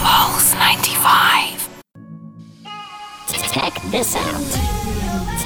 Pulse 0.00 0.54
95. 0.54 1.68
Check 3.52 3.74
this 3.90 4.14
out. 4.14 4.44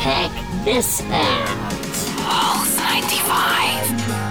Check 0.03 0.31
this 0.65 1.03
out. 1.03 1.47
Pulse 2.27 2.77
95. 2.79 4.23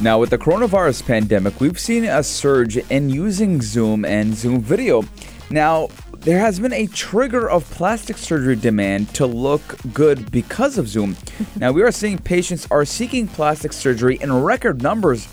Now, 0.00 0.18
with 0.18 0.30
the 0.30 0.38
coronavirus 0.38 1.06
pandemic, 1.06 1.60
we've 1.60 1.78
seen 1.78 2.04
a 2.04 2.22
surge 2.22 2.76
in 2.76 3.10
using 3.10 3.60
Zoom 3.60 4.04
and 4.04 4.34
Zoom 4.34 4.60
video. 4.60 5.02
Now, 5.50 5.88
there 6.20 6.38
has 6.38 6.60
been 6.60 6.72
a 6.74 6.86
trigger 6.88 7.48
of 7.48 7.68
plastic 7.70 8.18
surgery 8.18 8.56
demand 8.56 9.14
to 9.14 9.24
look 9.24 9.76
good 9.94 10.30
because 10.30 10.76
of 10.76 10.86
Zoom. 10.86 11.16
now, 11.56 11.72
we 11.72 11.82
are 11.82 11.90
seeing 11.90 12.18
patients 12.18 12.68
are 12.70 12.84
seeking 12.84 13.26
plastic 13.26 13.72
surgery 13.72 14.18
in 14.20 14.30
record 14.30 14.82
numbers, 14.82 15.26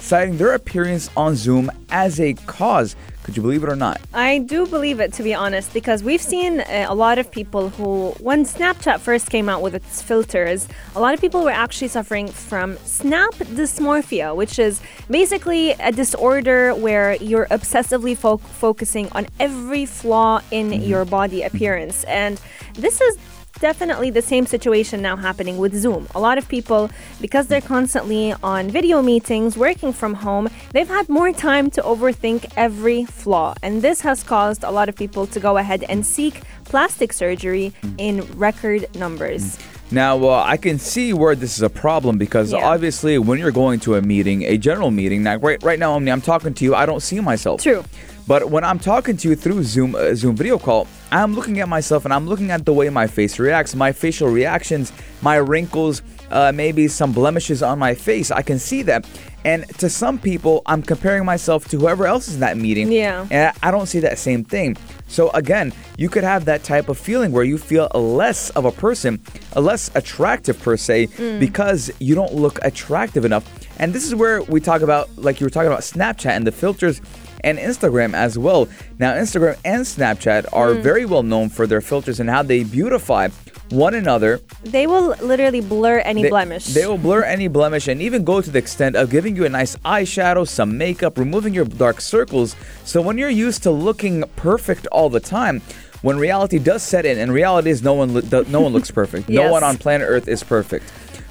citing 0.00 0.36
their 0.36 0.52
appearance 0.52 1.08
on 1.16 1.34
Zoom 1.34 1.70
as 1.88 2.20
a 2.20 2.34
cause. 2.34 2.94
Could 3.24 3.38
you 3.38 3.42
believe 3.42 3.64
it 3.64 3.70
or 3.70 3.76
not? 3.76 4.02
I 4.12 4.38
do 4.38 4.66
believe 4.66 5.00
it, 5.00 5.14
to 5.14 5.22
be 5.22 5.32
honest, 5.32 5.72
because 5.72 6.02
we've 6.02 6.20
seen 6.20 6.60
uh, 6.60 6.86
a 6.88 6.94
lot 6.94 7.18
of 7.18 7.30
people 7.30 7.70
who, 7.70 8.10
when 8.20 8.44
Snapchat 8.44 9.00
first 9.00 9.30
came 9.30 9.48
out 9.48 9.62
with 9.62 9.74
its 9.74 10.02
filters, 10.02 10.68
a 10.94 11.00
lot 11.00 11.14
of 11.14 11.22
people 11.22 11.42
were 11.42 11.50
actually 11.50 11.88
suffering 11.88 12.28
from 12.28 12.76
snap 12.84 13.32
dysmorphia, 13.34 14.36
which 14.36 14.58
is 14.58 14.82
basically 15.08 15.70
a 15.70 15.90
disorder 15.90 16.74
where 16.74 17.14
you're 17.14 17.46
obsessively 17.46 18.14
fo- 18.14 18.36
focusing 18.36 19.08
on 19.12 19.26
every 19.40 19.86
flaw 19.86 20.42
in 20.50 20.72
your 20.82 21.06
body 21.06 21.42
appearance. 21.42 22.04
And 22.04 22.38
this 22.74 23.00
is 23.00 23.16
definitely 23.64 24.10
the 24.10 24.20
same 24.20 24.44
situation 24.44 25.00
now 25.00 25.16
happening 25.16 25.56
with 25.56 25.74
Zoom. 25.74 26.06
A 26.14 26.20
lot 26.20 26.36
of 26.36 26.46
people, 26.48 26.90
because 27.18 27.46
they're 27.46 27.68
constantly 27.76 28.34
on 28.42 28.68
video 28.68 29.00
meetings, 29.00 29.56
working 29.56 29.90
from 29.90 30.12
home, 30.12 30.50
they've 30.72 30.92
had 30.98 31.08
more 31.08 31.32
time 31.32 31.70
to 31.70 31.80
overthink 31.80 32.40
every 32.58 33.06
flaw. 33.06 33.54
And 33.62 33.80
this 33.80 34.02
has 34.02 34.22
caused 34.22 34.64
a 34.64 34.70
lot 34.70 34.90
of 34.90 34.94
people 34.94 35.26
to 35.28 35.40
go 35.40 35.56
ahead 35.56 35.82
and 35.88 36.04
seek 36.04 36.42
plastic 36.66 37.10
surgery 37.14 37.72
in 37.96 38.20
record 38.36 38.80
numbers. 38.96 39.56
Now, 39.90 40.22
uh, 40.22 40.42
I 40.54 40.58
can 40.58 40.78
see 40.78 41.14
where 41.14 41.34
this 41.34 41.56
is 41.56 41.62
a 41.62 41.70
problem 41.70 42.18
because 42.18 42.52
Yeah. 42.52 42.66
obviously, 42.72 43.16
when 43.16 43.38
you're 43.38 43.50
going 43.64 43.80
to 43.80 43.94
a 43.94 44.02
meeting, 44.02 44.42
a 44.42 44.58
general 44.58 44.90
meeting, 44.90 45.22
now 45.22 45.36
right, 45.36 45.62
right 45.62 45.78
now, 45.78 45.92
Omni, 45.94 46.10
I'm 46.10 46.20
talking 46.20 46.52
to 46.52 46.64
you, 46.66 46.74
I 46.74 46.84
don't 46.84 47.02
see 47.02 47.18
myself. 47.20 47.62
True. 47.62 47.82
But 48.26 48.50
when 48.50 48.64
I'm 48.64 48.78
talking 48.78 49.16
to 49.18 49.28
you 49.28 49.36
through 49.36 49.64
Zoom, 49.64 49.94
uh, 49.94 50.14
Zoom 50.14 50.34
video 50.34 50.58
call, 50.58 50.86
I'm 51.12 51.34
looking 51.34 51.60
at 51.60 51.68
myself 51.68 52.04
and 52.04 52.14
I'm 52.14 52.26
looking 52.26 52.50
at 52.50 52.64
the 52.64 52.72
way 52.72 52.88
my 52.88 53.06
face 53.06 53.38
reacts, 53.38 53.74
my 53.74 53.92
facial 53.92 54.28
reactions, 54.28 54.92
my 55.20 55.36
wrinkles, 55.36 56.02
uh, 56.30 56.50
maybe 56.54 56.88
some 56.88 57.12
blemishes 57.12 57.62
on 57.62 57.78
my 57.78 57.94
face. 57.94 58.30
I 58.30 58.42
can 58.42 58.58
see 58.58 58.82
that. 58.82 59.06
And 59.44 59.68
to 59.78 59.90
some 59.90 60.18
people, 60.18 60.62
I'm 60.64 60.80
comparing 60.82 61.26
myself 61.26 61.68
to 61.68 61.78
whoever 61.78 62.06
else 62.06 62.28
is 62.28 62.34
in 62.34 62.40
that 62.40 62.56
meeting. 62.56 62.90
Yeah. 62.90 63.26
And 63.30 63.54
I 63.62 63.70
don't 63.70 63.86
see 63.86 64.00
that 64.00 64.18
same 64.18 64.42
thing. 64.42 64.78
So 65.06 65.28
again, 65.30 65.74
you 65.98 66.08
could 66.08 66.24
have 66.24 66.46
that 66.46 66.64
type 66.64 66.88
of 66.88 66.96
feeling 66.96 67.30
where 67.30 67.44
you 67.44 67.58
feel 67.58 67.88
less 67.94 68.48
of 68.50 68.64
a 68.64 68.72
person, 68.72 69.20
a 69.52 69.60
less 69.60 69.90
attractive 69.94 70.58
per 70.62 70.78
se, 70.78 71.38
because 71.38 71.90
you 71.98 72.14
don't 72.14 72.32
look 72.32 72.58
attractive 72.62 73.26
enough. 73.26 73.44
And 73.78 73.92
this 73.92 74.06
is 74.06 74.14
where 74.14 74.42
we 74.44 74.60
talk 74.60 74.80
about, 74.80 75.10
like 75.18 75.40
you 75.40 75.46
were 75.46 75.50
talking 75.50 75.70
about 75.70 75.82
Snapchat 75.82 76.30
and 76.30 76.46
the 76.46 76.52
filters 76.52 77.02
and 77.44 77.58
Instagram 77.58 78.14
as 78.14 78.36
well. 78.36 78.66
Now, 78.98 79.12
Instagram 79.14 79.56
and 79.64 79.84
Snapchat 79.84 80.46
are 80.52 80.74
hmm. 80.74 80.82
very 80.82 81.04
well 81.04 81.22
known 81.22 81.50
for 81.50 81.66
their 81.66 81.80
filters 81.80 82.18
and 82.18 82.28
how 82.28 82.42
they 82.42 82.64
beautify 82.64 83.28
one 83.70 83.94
another. 83.94 84.40
They 84.62 84.86
will 84.86 85.14
literally 85.20 85.60
blur 85.60 85.98
any 86.00 86.22
They, 86.22 86.28
blemish. 86.30 86.66
They 86.66 86.86
will 86.86 86.98
blur 86.98 87.22
any 87.22 87.48
blemish 87.48 87.88
and 87.88 88.00
even 88.02 88.24
go 88.24 88.40
to 88.40 88.50
the 88.50 88.58
extent 88.58 88.96
of 88.96 89.10
giving 89.10 89.36
you 89.36 89.44
a 89.44 89.48
nice 89.48 89.76
eyeshadow, 89.76 90.48
some 90.48 90.76
makeup, 90.78 91.18
removing 91.18 91.54
your 91.54 91.64
dark 91.64 92.00
circles. 92.00 92.56
So 92.84 93.00
when 93.00 93.18
you're 93.18 93.30
used 93.30 93.62
to 93.64 93.70
looking 93.70 94.24
perfect 94.36 94.86
all 94.88 95.08
the 95.08 95.20
time, 95.20 95.62
when 96.02 96.18
reality 96.18 96.58
does 96.58 96.82
set 96.82 97.06
in, 97.06 97.18
and 97.18 97.32
reality 97.32 97.70
is 97.70 97.82
no 97.82 97.94
one 97.94 98.12
lo- 98.12 98.44
no 98.48 98.60
one 98.60 98.74
looks 98.74 98.90
perfect. 98.90 99.28
No 99.34 99.50
one 99.50 99.64
on 99.64 99.78
planet 99.78 100.06
Earth 100.06 100.28
is 100.28 100.42
perfect. 100.42 100.84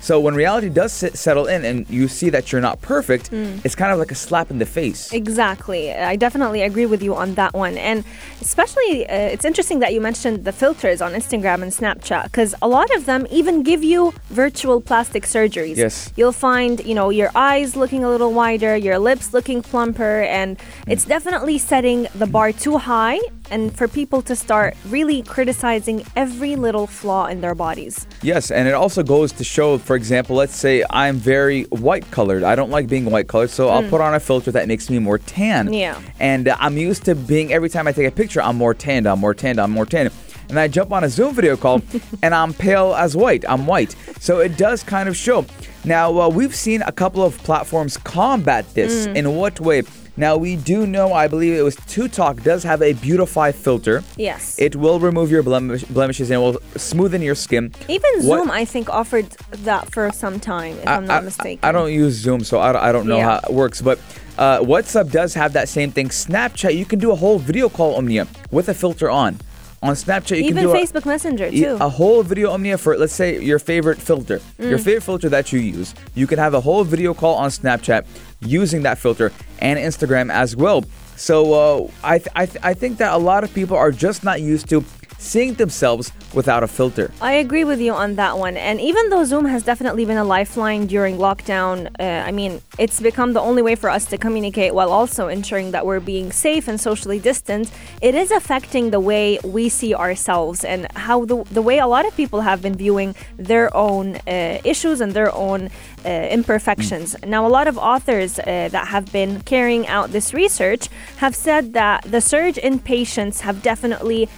So 0.03 0.19
when 0.19 0.35
reality 0.35 0.67
does 0.67 0.91
sit, 0.91 1.17
settle 1.17 1.45
in 1.47 1.63
and 1.63 1.89
you 1.89 2.09
see 2.09 2.29
that 2.35 2.51
you're 2.51 2.59
not 2.69 2.81
perfect, 2.81 3.27
Hmm. 3.29 3.59
it's 3.63 3.73
kind 3.81 3.91
of 3.93 3.97
like 3.99 4.11
a 4.11 4.15
slap 4.27 4.51
in 4.51 4.59
the 4.59 4.65
face. 4.65 5.01
Exactly. 5.13 5.93
I 5.93 6.17
definitely 6.17 6.61
agree 6.61 6.85
with 6.93 7.01
you 7.01 7.15
on 7.15 7.35
that 7.35 7.53
one. 7.53 7.77
And 7.77 8.03
especially, 8.41 9.07
uh, 9.07 9.15
it's 9.33 9.45
interesting 9.45 9.79
that 9.79 9.93
you 9.93 10.01
mentioned 10.01 10.43
the 10.43 10.51
filters 10.51 11.01
on 11.01 11.13
Instagram 11.13 11.59
and 11.65 11.71
Snapchat 11.71 12.23
because 12.25 12.53
a 12.61 12.67
lot 12.67 12.89
of 12.97 13.05
them 13.05 13.25
even 13.31 13.63
give 13.63 13.81
you 13.81 14.13
virtual 14.29 14.81
plastic 14.81 15.23
surgeries. 15.23 15.77
Yes. 15.77 16.11
You'll 16.17 16.33
find, 16.49 16.83
you 16.85 16.95
know, 16.95 17.09
your 17.09 17.31
eyes 17.33 17.77
looking 17.77 18.03
a 18.03 18.09
little 18.09 18.33
wider, 18.33 18.75
your 18.75 18.99
lips 18.99 19.33
looking 19.33 19.61
plumper, 19.61 20.21
and 20.39 20.57
it's 20.85 21.05
definitely 21.05 21.57
setting 21.57 22.07
the 22.13 22.27
bar 22.27 22.51
too 22.51 22.77
high 22.77 23.19
and 23.51 23.75
for 23.75 23.87
people 23.87 24.21
to 24.23 24.35
start 24.35 24.75
really 24.89 25.21
criticizing 25.21 26.03
every 26.15 26.55
little 26.55 26.87
flaw 26.87 27.27
in 27.27 27.41
their 27.41 27.55
bodies. 27.55 28.07
Yes, 28.21 28.51
and 28.51 28.67
it 28.67 28.73
also 28.73 29.03
goes 29.03 29.31
to 29.33 29.43
show, 29.43 29.77
for 29.77 29.95
example, 29.95 30.35
let's 30.35 30.55
say 30.55 30.83
I'm 30.89 31.17
very 31.17 31.63
white 31.65 32.09
colored. 32.11 32.43
I 32.43 32.55
don't 32.55 32.69
like 32.69 32.87
being 32.87 33.05
white 33.05 33.27
colored, 33.27 33.49
so 33.49 33.69
I'll 33.69 33.87
put 33.89 34.01
on 34.01 34.15
a 34.15 34.19
filter 34.19 34.51
that 34.51 34.67
makes 34.67 34.89
me 34.89 34.99
more 34.99 35.17
tan. 35.17 35.71
Yeah. 35.73 35.99
And 36.19 36.47
uh, 36.47 36.57
I'm 36.59 36.77
used 36.77 37.05
to 37.05 37.15
being, 37.15 37.53
every 37.53 37.69
time 37.69 37.87
I 37.87 37.91
take 37.91 38.07
a 38.07 38.11
picture, 38.11 38.41
I'm 38.41 38.57
more 38.57 38.73
tanned, 38.73 39.07
I'm 39.07 39.19
more 39.19 39.33
tanned, 39.33 39.59
I'm 39.59 39.71
more 39.71 39.85
tanned. 39.85 40.11
And 40.49 40.59
I 40.59 40.67
jump 40.67 40.91
on 40.91 41.03
a 41.03 41.09
Zoom 41.09 41.33
video 41.33 41.57
call 41.57 41.81
and 42.21 42.35
I'm 42.35 42.53
pale 42.53 42.93
as 42.93 43.15
white. 43.15 43.43
I'm 43.47 43.65
white. 43.65 43.95
So 44.19 44.39
it 44.39 44.57
does 44.57 44.83
kind 44.83 45.09
of 45.09 45.17
show. 45.17 45.45
Now, 45.85 46.19
uh, 46.19 46.29
we've 46.29 46.55
seen 46.55 46.81
a 46.83 46.91
couple 46.91 47.23
of 47.23 47.37
platforms 47.39 47.97
combat 47.97 48.71
this. 48.73 49.05
Hmm. 49.05 49.15
In 49.15 49.35
what 49.35 49.59
way? 49.59 49.83
Now, 50.15 50.37
we 50.37 50.55
do 50.55 50.85
know, 50.85 51.11
I 51.11 51.27
believe 51.27 51.53
it 51.53 51.63
was 51.63 51.75
TikTok 51.87 52.43
does 52.43 52.63
have 52.63 52.83
a 52.83 52.93
beautify 52.93 53.51
filter. 53.51 54.03
Yes. 54.15 54.59
It 54.59 54.75
will 54.75 54.99
remove 54.99 55.31
your 55.31 55.41
blemish- 55.41 55.85
blemishes 55.85 56.29
and 56.29 56.39
will 56.39 56.53
smoothen 56.75 57.23
your 57.23 57.33
skin. 57.33 57.73
Even 57.87 58.11
What- 58.21 58.39
Zoom, 58.41 58.51
I 58.51 58.63
think, 58.63 58.89
offered 58.89 59.31
that 59.63 59.91
for 59.91 60.11
some 60.11 60.39
time, 60.39 60.77
if 60.77 60.87
I, 60.87 60.95
am 60.97 61.07
not 61.07 61.23
mistaken. 61.23 61.59
I 61.67 61.71
don't 61.71 61.91
use 61.91 62.13
Zoom, 62.13 62.43
so 62.43 62.59
I, 62.59 62.71
don't- 62.71 62.83
I 62.83 62.91
don't 62.91 63.07
know 63.07 63.17
Yeah. 63.17 63.39
how 63.39 63.49
it 63.49 63.53
works. 63.53 63.81
But 63.81 63.97
uh, 64.37 64.59
WhatsApp 64.59 65.11
does 65.11 65.33
have 65.33 65.53
that 65.53 65.67
same 65.67 65.91
thing. 65.91 66.09
Snapchat, 66.09 66.75
you 66.75 66.85
can 66.85 66.99
do 66.99 67.11
a 67.11 67.15
whole 67.15 67.39
video 67.39 67.67
call 67.67 67.95
Omnia 67.95 68.27
with 68.51 68.69
a 68.69 68.73
filter 68.75 69.09
on. 69.09 69.39
On 69.83 69.93
Snapchat, 69.95 70.37
you 70.37 70.43
Even 70.45 70.55
can 70.55 70.63
do 70.63 70.71
a- 70.71 70.79
Facebook 70.81 71.05
Messenger, 71.05 71.51
too. 71.51 71.77
a 71.81 71.89
whole 71.89 72.23
video 72.23 72.51
Omnia 72.51 72.77
for 72.77 72.97
let's 72.97 73.11
say 73.13 73.37
your 73.41 73.59
favorite 73.59 73.99
filter, 74.01 74.39
your 74.57 74.79
Mm. 74.79 74.83
favorite 74.83 75.03
filter 75.03 75.27
that 75.29 75.51
you 75.51 75.59
use. 75.59 75.93
You 76.15 76.25
can 76.25 76.39
have 76.39 76.53
a 76.53 76.61
whole 76.61 76.85
video 76.85 77.13
call 77.13 77.35
on 77.35 77.49
Snapchat 77.49 78.05
using 78.39 78.83
that 78.83 78.97
filter 78.97 79.33
and 79.59 79.77
Instagram 79.77 80.31
as 80.31 80.55
well. 80.55 80.85
So 81.17 81.53
uh, 81.53 81.87
I 82.03 82.17
th- 82.19 82.29
I, 82.35 82.45
th- 82.45 82.63
I 82.63 82.73
think 82.73 82.97
that 82.99 83.11
a 83.13 83.17
lot 83.17 83.43
of 83.43 83.53
people 83.53 83.75
are 83.77 83.91
just 83.91 84.23
not 84.23 84.39
used 84.41 84.69
to 84.69 84.83
seeing 85.17 85.53
themselves 85.55 86.11
without 86.33 86.63
a 86.63 86.67
filter. 86.67 87.11
I 87.21 87.33
agree 87.33 87.63
with 87.63 87.79
you 87.79 87.93
on 87.93 88.15
that 88.15 88.37
one. 88.37 88.57
And 88.57 88.79
even 88.81 89.09
though 89.09 89.23
Zoom 89.23 89.45
has 89.45 89.63
definitely 89.63 90.05
been 90.05 90.17
a 90.17 90.23
lifeline 90.23 90.87
during 90.87 91.17
lockdown, 91.17 91.87
uh, 91.99 92.03
I 92.03 92.31
mean, 92.31 92.61
it's 92.77 92.99
become 92.99 93.33
the 93.33 93.41
only 93.41 93.61
way 93.61 93.75
for 93.75 93.89
us 93.89 94.05
to 94.05 94.17
communicate 94.17 94.73
while 94.73 94.91
also 94.91 95.27
ensuring 95.27 95.71
that 95.71 95.85
we're 95.85 95.99
being 95.99 96.31
safe 96.31 96.67
and 96.67 96.79
socially 96.79 97.19
distant. 97.19 97.71
It 98.01 98.15
is 98.15 98.31
affecting 98.31 98.91
the 98.91 98.99
way 98.99 99.39
we 99.43 99.69
see 99.69 99.93
ourselves 99.93 100.63
and 100.63 100.91
how 100.95 101.25
the, 101.25 101.43
the 101.51 101.61
way 101.61 101.79
a 101.79 101.87
lot 101.87 102.05
of 102.05 102.15
people 102.15 102.41
have 102.41 102.61
been 102.61 102.75
viewing 102.75 103.15
their 103.37 103.75
own 103.75 104.15
uh, 104.27 104.59
issues 104.63 105.01
and 105.01 105.13
their 105.13 105.33
own 105.33 105.69
uh, 106.05 106.09
imperfections. 106.09 107.15
Now, 107.25 107.45
a 107.45 107.49
lot 107.49 107.67
of 107.67 107.77
authors 107.77 108.39
uh, 108.39 108.69
that 108.71 108.87
have 108.87 109.11
been 109.11 109.41
carrying 109.41 109.87
out 109.87 110.11
this 110.11 110.33
research 110.33 110.89
have 111.17 111.35
said 111.35 111.73
that 111.73 112.03
the 112.03 112.21
surge 112.21 112.57
in 112.57 112.79
patients 112.79 113.41
have 113.41 113.61
definitely 113.61 114.29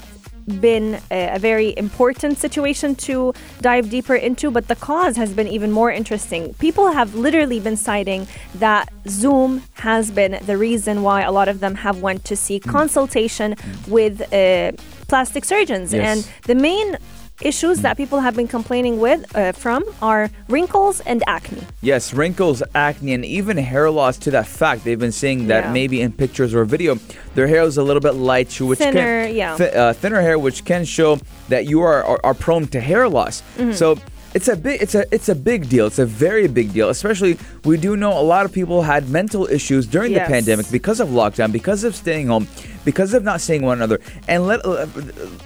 been 0.61 0.99
a, 1.11 1.35
a 1.35 1.39
very 1.39 1.73
important 1.77 2.37
situation 2.37 2.95
to 2.95 3.33
dive 3.61 3.89
deeper 3.89 4.15
into, 4.15 4.51
but 4.51 4.67
the 4.67 4.75
cause 4.75 5.15
has 5.17 5.33
been 5.33 5.47
even 5.47 5.71
more 5.71 5.91
interesting. 5.91 6.53
People 6.55 6.91
have 6.91 7.15
literally 7.15 7.59
been 7.59 7.77
citing 7.77 8.27
that 8.55 8.89
Zoom 9.07 9.63
has 9.73 10.11
been 10.11 10.39
the 10.45 10.57
reason 10.57 11.01
why 11.01 11.21
a 11.21 11.31
lot 11.31 11.47
of 11.47 11.59
them 11.59 11.75
have 11.75 12.01
went 12.01 12.23
to 12.25 12.35
seek 12.35 12.63
consultation 12.63 13.55
with 13.87 14.21
uh, 14.33 14.71
plastic 15.07 15.45
surgeons, 15.45 15.93
Yes. 15.93 16.01
and 16.27 16.33
the 16.45 16.55
main 16.55 16.97
issues 17.41 17.81
that 17.81 17.97
people 17.97 18.19
have 18.21 18.35
been 18.35 18.47
complaining 18.47 18.99
with 18.99 19.35
uh, 19.35 19.51
from 19.51 19.83
are 20.01 20.29
wrinkles 20.47 21.01
and 21.01 21.23
acne. 21.27 21.61
Yes, 21.81 22.13
wrinkles, 22.13 22.63
acne, 22.73 23.13
and 23.13 23.25
even 23.25 23.57
hair 23.57 23.89
loss. 23.89 24.17
To 24.19 24.31
that 24.31 24.47
fact, 24.47 24.83
they've 24.83 24.99
been 24.99 25.11
seeing 25.11 25.47
that 25.47 25.65
Yeah. 25.65 25.71
maybe 25.73 26.01
in 26.01 26.11
pictures 26.11 26.53
or 26.53 26.65
video, 26.65 26.95
their 27.35 27.47
hair 27.47 27.63
is 27.63 27.77
a 27.77 27.83
little 27.83 28.01
bit 28.01 28.15
light, 28.15 28.59
which 28.61 28.79
Thinner, 28.79 29.25
can 29.27 29.35
yeah. 29.35 29.57
thi- 29.57 29.69
uh, 29.71 29.93
thinner 29.93 30.21
hair, 30.21 30.39
which 30.39 30.63
can 30.65 30.85
show 30.85 31.19
that 31.49 31.65
you 31.65 31.81
are 31.81 32.03
are, 32.03 32.19
are 32.23 32.33
prone 32.33 32.67
to 32.67 32.79
hair 32.79 33.07
loss. 33.09 33.41
Mm-hmm. 33.57 33.73
So. 33.73 33.97
It's 34.35 34.49
a 34.49 34.55
big, 34.57 34.81
it's 34.81 34.95
a, 34.95 35.05
it's 35.15 35.29
a 35.29 35.33
big 35.35 35.69
deal. 35.69 35.87
It's 35.87 35.97
a 35.97 36.05
very 36.05 36.47
big 36.49 36.73
deal. 36.73 36.89
Especially, 36.89 37.37
we 37.63 37.77
do 37.77 37.95
know 37.95 38.11
a 38.19 38.25
lot 38.33 38.43
of 38.45 38.51
people 38.51 38.81
had 38.81 39.09
mental 39.09 39.47
issues 39.47 39.87
during 39.87 40.11
Yes. 40.11 40.27
the 40.27 40.33
pandemic 40.33 40.69
because 40.69 40.99
of 40.99 41.07
lockdown, 41.07 41.53
because 41.53 41.85
of 41.85 41.95
staying 41.95 42.27
home, 42.27 42.45
because 42.83 43.13
of 43.13 43.23
not 43.23 43.39
seeing 43.39 43.61
one 43.61 43.77
another. 43.77 44.01
And 44.27 44.45
let, 44.45 44.59
uh, 44.65 44.87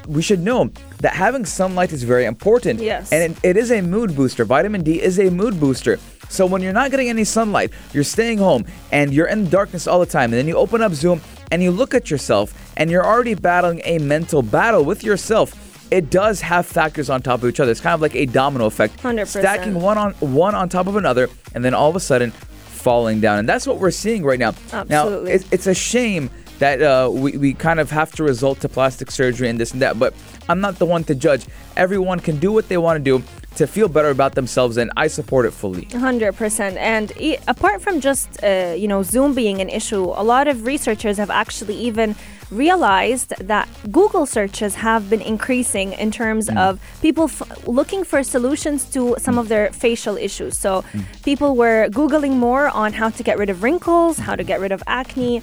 we 0.08 0.24
should 0.24 0.39
know 0.39 0.72
that 1.01 1.13
having 1.13 1.46
sunlight 1.46 1.93
is 1.93 2.01
very 2.01 2.25
important. 2.25 2.79
Yes. 2.81 3.12
And 3.13 3.22
it, 3.31 3.38
it 3.43 3.58
is 3.58 3.72
a 3.72 3.81
mood 3.81 4.15
booster. 4.15 4.43
Vitamin 4.43 4.81
D 4.81 5.00
is 5.00 5.19
a 5.19 5.29
mood 5.29 5.60
booster. 5.60 6.00
So 6.29 6.48
when 6.48 6.63
you're 6.63 6.74
not 6.74 6.89
getting 6.89 7.10
any 7.10 7.25
sunlight, 7.25 7.72
you're 7.93 8.03
staying 8.03 8.39
home 8.39 8.65
and 8.91 9.13
you're 9.13 9.27
in 9.27 9.50
darkness 9.50 9.86
all 9.86 10.00
the 10.00 10.05
time, 10.08 10.31
and 10.31 10.39
then 10.39 10.48
you 10.48 10.55
open 10.55 10.81
up 10.81 10.93
Zoom 10.93 11.22
and 11.51 11.62
you 11.62 11.69
look 11.69 11.93
at 11.93 12.10
yourself 12.10 12.53
and 12.75 12.89
you're 12.89 13.05
already 13.05 13.36
battling 13.36 13.81
a 13.86 14.00
mental 14.00 14.41
battle 14.41 14.84
with 14.84 15.03
yourself. 15.03 15.53
It 15.91 16.10
does 16.10 16.41
have 16.41 16.65
factors 16.65 17.10
on 17.10 17.22
top 17.22 17.41
of 17.41 17.50
each 17.50 17.60
other. 17.60 17.72
It's 17.72 17.81
kind 17.81 17.96
of 17.96 18.01
like 18.01 18.15
a 18.15 18.25
domino 18.25 18.65
effect, 18.65 19.01
100%. 19.01 19.27
stacking 19.27 19.74
one 19.74 19.98
on 19.98 20.13
one 20.13 20.55
on 20.55 20.69
top 20.69 20.88
of 20.88 20.96
another, 20.96 21.29
and 21.55 21.65
then 21.65 21.74
all 21.74 21.89
of 21.89 21.96
a 21.96 22.00
sudden 22.00 22.31
falling 22.31 23.19
down. 23.19 23.39
And 23.39 23.50
that's 23.50 23.67
what 23.67 23.79
we're 23.79 23.91
seeing 23.91 24.24
right 24.24 24.39
now. 24.39 24.51
Now, 24.72 24.81
Absolutely. 24.81 25.31
it's, 25.31 25.46
it's 25.51 25.67
a 25.67 25.74
shame 25.74 26.29
that 26.60 26.81
uh, 26.81 27.10
we, 27.12 27.38
we 27.38 27.53
kind 27.53 27.79
of 27.79 27.89
have 27.89 28.12
to 28.13 28.24
resort 28.24 28.60
to 28.62 28.69
plastic 28.69 29.12
surgery 29.12 29.50
and 29.50 29.60
this 29.60 29.72
and 29.72 29.81
that. 29.81 29.98
But 29.98 30.13
I'm 30.48 30.62
not 30.62 30.77
the 30.77 30.86
one 30.86 31.03
to 31.05 31.15
judge. 31.15 31.46
Everyone 31.75 32.19
can 32.19 32.38
do 32.38 32.51
what 32.51 32.67
they 32.67 32.77
want 32.77 33.03
to 33.03 33.19
do 33.19 33.24
to 33.59 33.67
feel 33.67 33.89
better 33.97 34.09
about 34.17 34.33
themselves, 34.39 34.73
and 34.81 34.89
I 35.03 35.07
support 35.19 35.43
it 35.49 35.53
fully. 35.61 35.85
100% 35.91 36.77
and 36.95 37.11
e- 37.27 37.37
apart 37.47 37.77
from 37.85 37.95
just 38.09 38.27
uh, 38.43 38.73
you 38.81 38.87
know 38.91 39.01
zoom 39.13 39.31
being 39.43 39.57
an 39.65 39.69
issue 39.79 40.03
a 40.23 40.25
lot 40.33 40.45
of 40.51 40.55
researchers 40.73 41.15
have 41.23 41.31
actually 41.43 41.77
even 41.89 42.09
realized 42.63 43.29
that 43.53 43.67
google 43.99 44.25
searches 44.25 44.71
have 44.87 45.01
been 45.13 45.21
increasing 45.33 45.87
in 46.03 46.09
terms 46.21 46.45
of 46.65 46.71
people 47.05 47.25
f- 47.25 47.67
looking 47.79 48.01
for 48.11 48.19
solutions 48.35 48.79
to 48.95 49.01
some 49.25 49.37
of 49.41 49.45
their 49.53 49.65
facial 49.85 50.15
issues. 50.27 50.53
So 50.65 50.71
people 51.29 51.51
were 51.63 51.81
googling 51.99 52.35
more 52.47 52.65
on 52.83 52.89
how 52.99 53.09
to 53.17 53.21
get 53.27 53.35
rid 53.41 53.49
of 53.53 53.57
wrinkles 53.63 54.13
how 54.27 54.35
to 54.41 54.45
get 54.51 54.57
rid 54.65 54.71
of 54.77 54.81
acne 55.01 55.35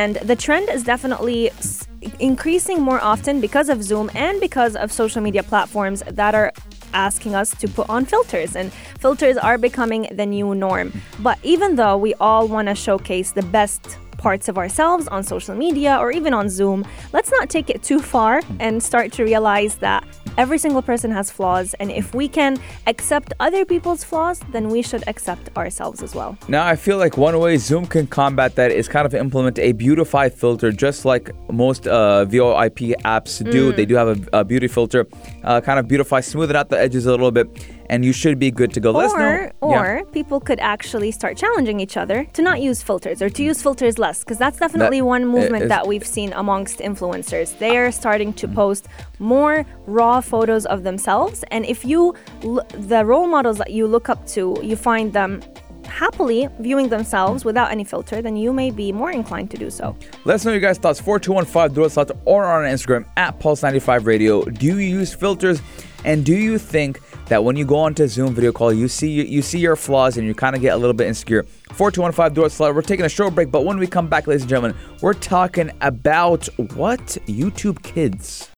and 0.00 0.12
the 0.30 0.36
trend 0.44 0.66
is 0.76 0.82
definitely 0.92 1.40
s- 1.50 1.86
increasing 2.30 2.78
more 2.90 3.00
often 3.12 3.34
because 3.46 3.68
of 3.74 3.78
zoom 3.90 4.06
and 4.26 4.34
because 4.46 4.74
of 4.82 4.86
social 5.02 5.20
media 5.26 5.42
platforms 5.52 5.98
that 6.20 6.34
are 6.40 6.50
asking 6.94 7.34
us 7.34 7.50
to 7.56 7.68
put 7.68 7.88
on 7.90 8.06
filters, 8.06 8.56
and 8.56 8.72
filters 8.98 9.36
are 9.36 9.58
becoming 9.58 10.08
the 10.12 10.24
new 10.24 10.54
norm. 10.54 10.92
But 11.20 11.38
even 11.42 11.76
though 11.76 11.96
we 11.96 12.14
all 12.14 12.48
want 12.48 12.68
to 12.68 12.74
showcase 12.74 13.32
the 13.32 13.42
best 13.42 13.98
parts 14.16 14.48
of 14.48 14.56
ourselves 14.56 15.06
on 15.08 15.22
social 15.22 15.54
media 15.54 15.98
or 15.98 16.10
even 16.10 16.32
on 16.32 16.48
Zoom, 16.48 16.86
let's 17.12 17.30
not 17.30 17.50
take 17.50 17.68
it 17.68 17.82
too 17.82 18.00
far 18.00 18.40
and 18.58 18.82
start 18.82 19.12
to 19.12 19.24
realize 19.24 19.76
that 19.76 20.02
every 20.36 20.58
single 20.58 20.82
person 20.82 21.10
has 21.10 21.30
flaws, 21.30 21.74
and 21.74 21.90
if 21.90 22.14
we 22.14 22.28
can 22.28 22.56
accept 22.86 23.32
other 23.40 23.64
people's 23.64 24.04
flaws, 24.04 24.40
then 24.52 24.68
we 24.68 24.82
should 24.82 25.04
accept 25.06 25.48
ourselves 25.56 26.02
as 26.02 26.14
well. 26.14 26.36
Now, 26.48 26.66
I 26.66 26.76
feel 26.76 26.98
like 26.98 27.16
one 27.16 27.38
way 27.38 27.56
Zoom 27.56 27.86
can 27.86 28.06
combat 28.06 28.54
that 28.56 28.70
is 28.70 28.88
kind 28.88 29.06
of 29.06 29.14
implement 29.14 29.58
a 29.58 29.72
beautify 29.72 30.28
filter, 30.28 30.72
just 30.72 31.04
like 31.04 31.30
most 31.50 31.86
uh, 31.86 32.24
VoIP 32.26 32.94
apps 33.02 33.48
do. 33.50 33.72
They 33.72 33.86
do 33.86 33.94
have 33.94 34.08
a, 34.08 34.40
a 34.40 34.44
beauty 34.44 34.68
filter, 34.68 35.06
uh, 35.42 35.60
kind 35.60 35.78
of 35.78 35.88
beautify, 35.88 36.20
smooth 36.20 36.50
it 36.50 36.56
out 36.56 36.68
the 36.68 36.78
edges 36.78 37.06
a 37.06 37.10
little 37.10 37.30
bit, 37.30 37.48
and 37.90 38.04
you 38.04 38.12
should 38.12 38.38
be 38.38 38.50
good 38.50 38.72
to 38.74 38.80
go. 38.80 38.90
Let 38.92 39.16
know. 39.18 39.50
Or, 39.60 39.70
Yeah. 39.70 40.02
people 40.12 40.40
could 40.40 40.60
actually 40.60 41.10
start 41.10 41.36
challenging 41.36 41.80
each 41.80 41.96
other 41.96 42.26
to 42.32 42.42
not 42.42 42.60
use 42.60 42.82
filters 42.82 43.20
or 43.22 43.28
to 43.30 43.42
use 43.42 43.60
filters 43.62 43.98
less, 43.98 44.20
because 44.20 44.38
that's 44.38 44.58
definitely 44.58 45.00
That- 45.00 45.06
one 45.06 45.26
movement 45.26 45.64
is- 45.64 45.68
that 45.68 45.86
we've 45.86 46.06
seen 46.06 46.32
amongst 46.34 46.78
influencers. 46.78 47.58
They 47.58 47.76
are 47.76 47.90
starting 47.92 48.32
to 48.34 48.48
post 48.48 48.86
more 49.18 49.64
raw 49.86 50.20
photos 50.20 50.66
of 50.66 50.82
themselves, 50.84 51.44
and 51.50 51.64
if 51.66 51.84
you 51.84 52.14
l- 52.44 52.60
the 52.78 53.04
role 53.04 53.26
models 53.26 53.58
that 53.58 53.70
you 53.70 53.86
look 53.86 54.08
up 54.08 54.26
to, 54.28 54.56
you 54.62 54.76
find 54.76 55.12
them 55.12 55.40
happily 55.86 56.48
viewing 56.60 56.88
themselves 56.88 57.44
without 57.44 57.70
any 57.70 57.84
filter, 57.84 58.22
then 58.22 58.36
you 58.36 58.52
may 58.52 58.70
be 58.70 58.90
more 58.90 59.10
inclined 59.10 59.50
to 59.50 59.56
do 59.58 59.68
so. 59.70 59.94
Let 60.24 60.34
us 60.36 60.44
know 60.44 60.50
your 60.52 60.60
guys' 60.60 60.78
thoughts. 60.78 60.98
4215 60.98 61.74
Dual 61.74 61.88
Slot 61.90 62.10
or 62.24 62.44
on 62.46 62.64
Instagram 62.64 63.04
at 63.18 63.38
Pulse95 63.38 64.06
Radio. 64.06 64.42
Do 64.44 64.66
you 64.66 64.76
use 64.76 65.12
filters? 65.14 65.60
And 66.04 66.24
do 66.24 66.34
you 66.34 66.58
think 66.58 67.00
that 67.26 67.44
when 67.44 67.56
you 67.56 67.64
go 67.64 67.76
onto 67.76 68.02
a 68.02 68.08
Zoom 68.08 68.34
video 68.34 68.52
call, 68.52 68.72
you 68.72 68.88
see 68.88 69.08
you 69.08 69.42
see 69.42 69.58
your 69.58 69.76
flaws 69.76 70.16
and 70.16 70.26
you 70.26 70.34
kind 70.34 70.54
of 70.54 70.62
get 70.62 70.74
a 70.74 70.76
little 70.76 70.94
bit 70.94 71.06
insecure? 71.06 71.44
4215 71.72 72.34
Dual 72.34 72.50
Slot. 72.50 72.74
We're 72.74 72.82
taking 72.82 73.06
a 73.06 73.08
short 73.08 73.34
break, 73.34 73.50
but 73.50 73.64
when 73.64 73.78
we 73.78 73.86
come 73.86 74.08
back, 74.08 74.26
ladies 74.26 74.42
and 74.42 74.50
gentlemen, 74.50 74.76
we're 75.00 75.14
talking 75.14 75.70
about 75.80 76.46
what 76.76 77.18
YouTube 77.26 77.82
kids. 77.82 78.50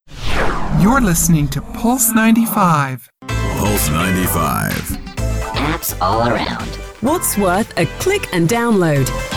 You're 0.80 1.00
listening 1.00 1.49
to 1.49 1.62
Pulse 1.62 2.12
95. 2.12 3.11
Pulse 3.26 3.88
95. 3.90 4.73
Apps 5.54 6.00
all 6.00 6.28
around. 6.28 6.68
What's 7.00 7.37
worth 7.38 7.76
a 7.78 7.87
click 8.00 8.32
and 8.32 8.49
download? 8.49 9.36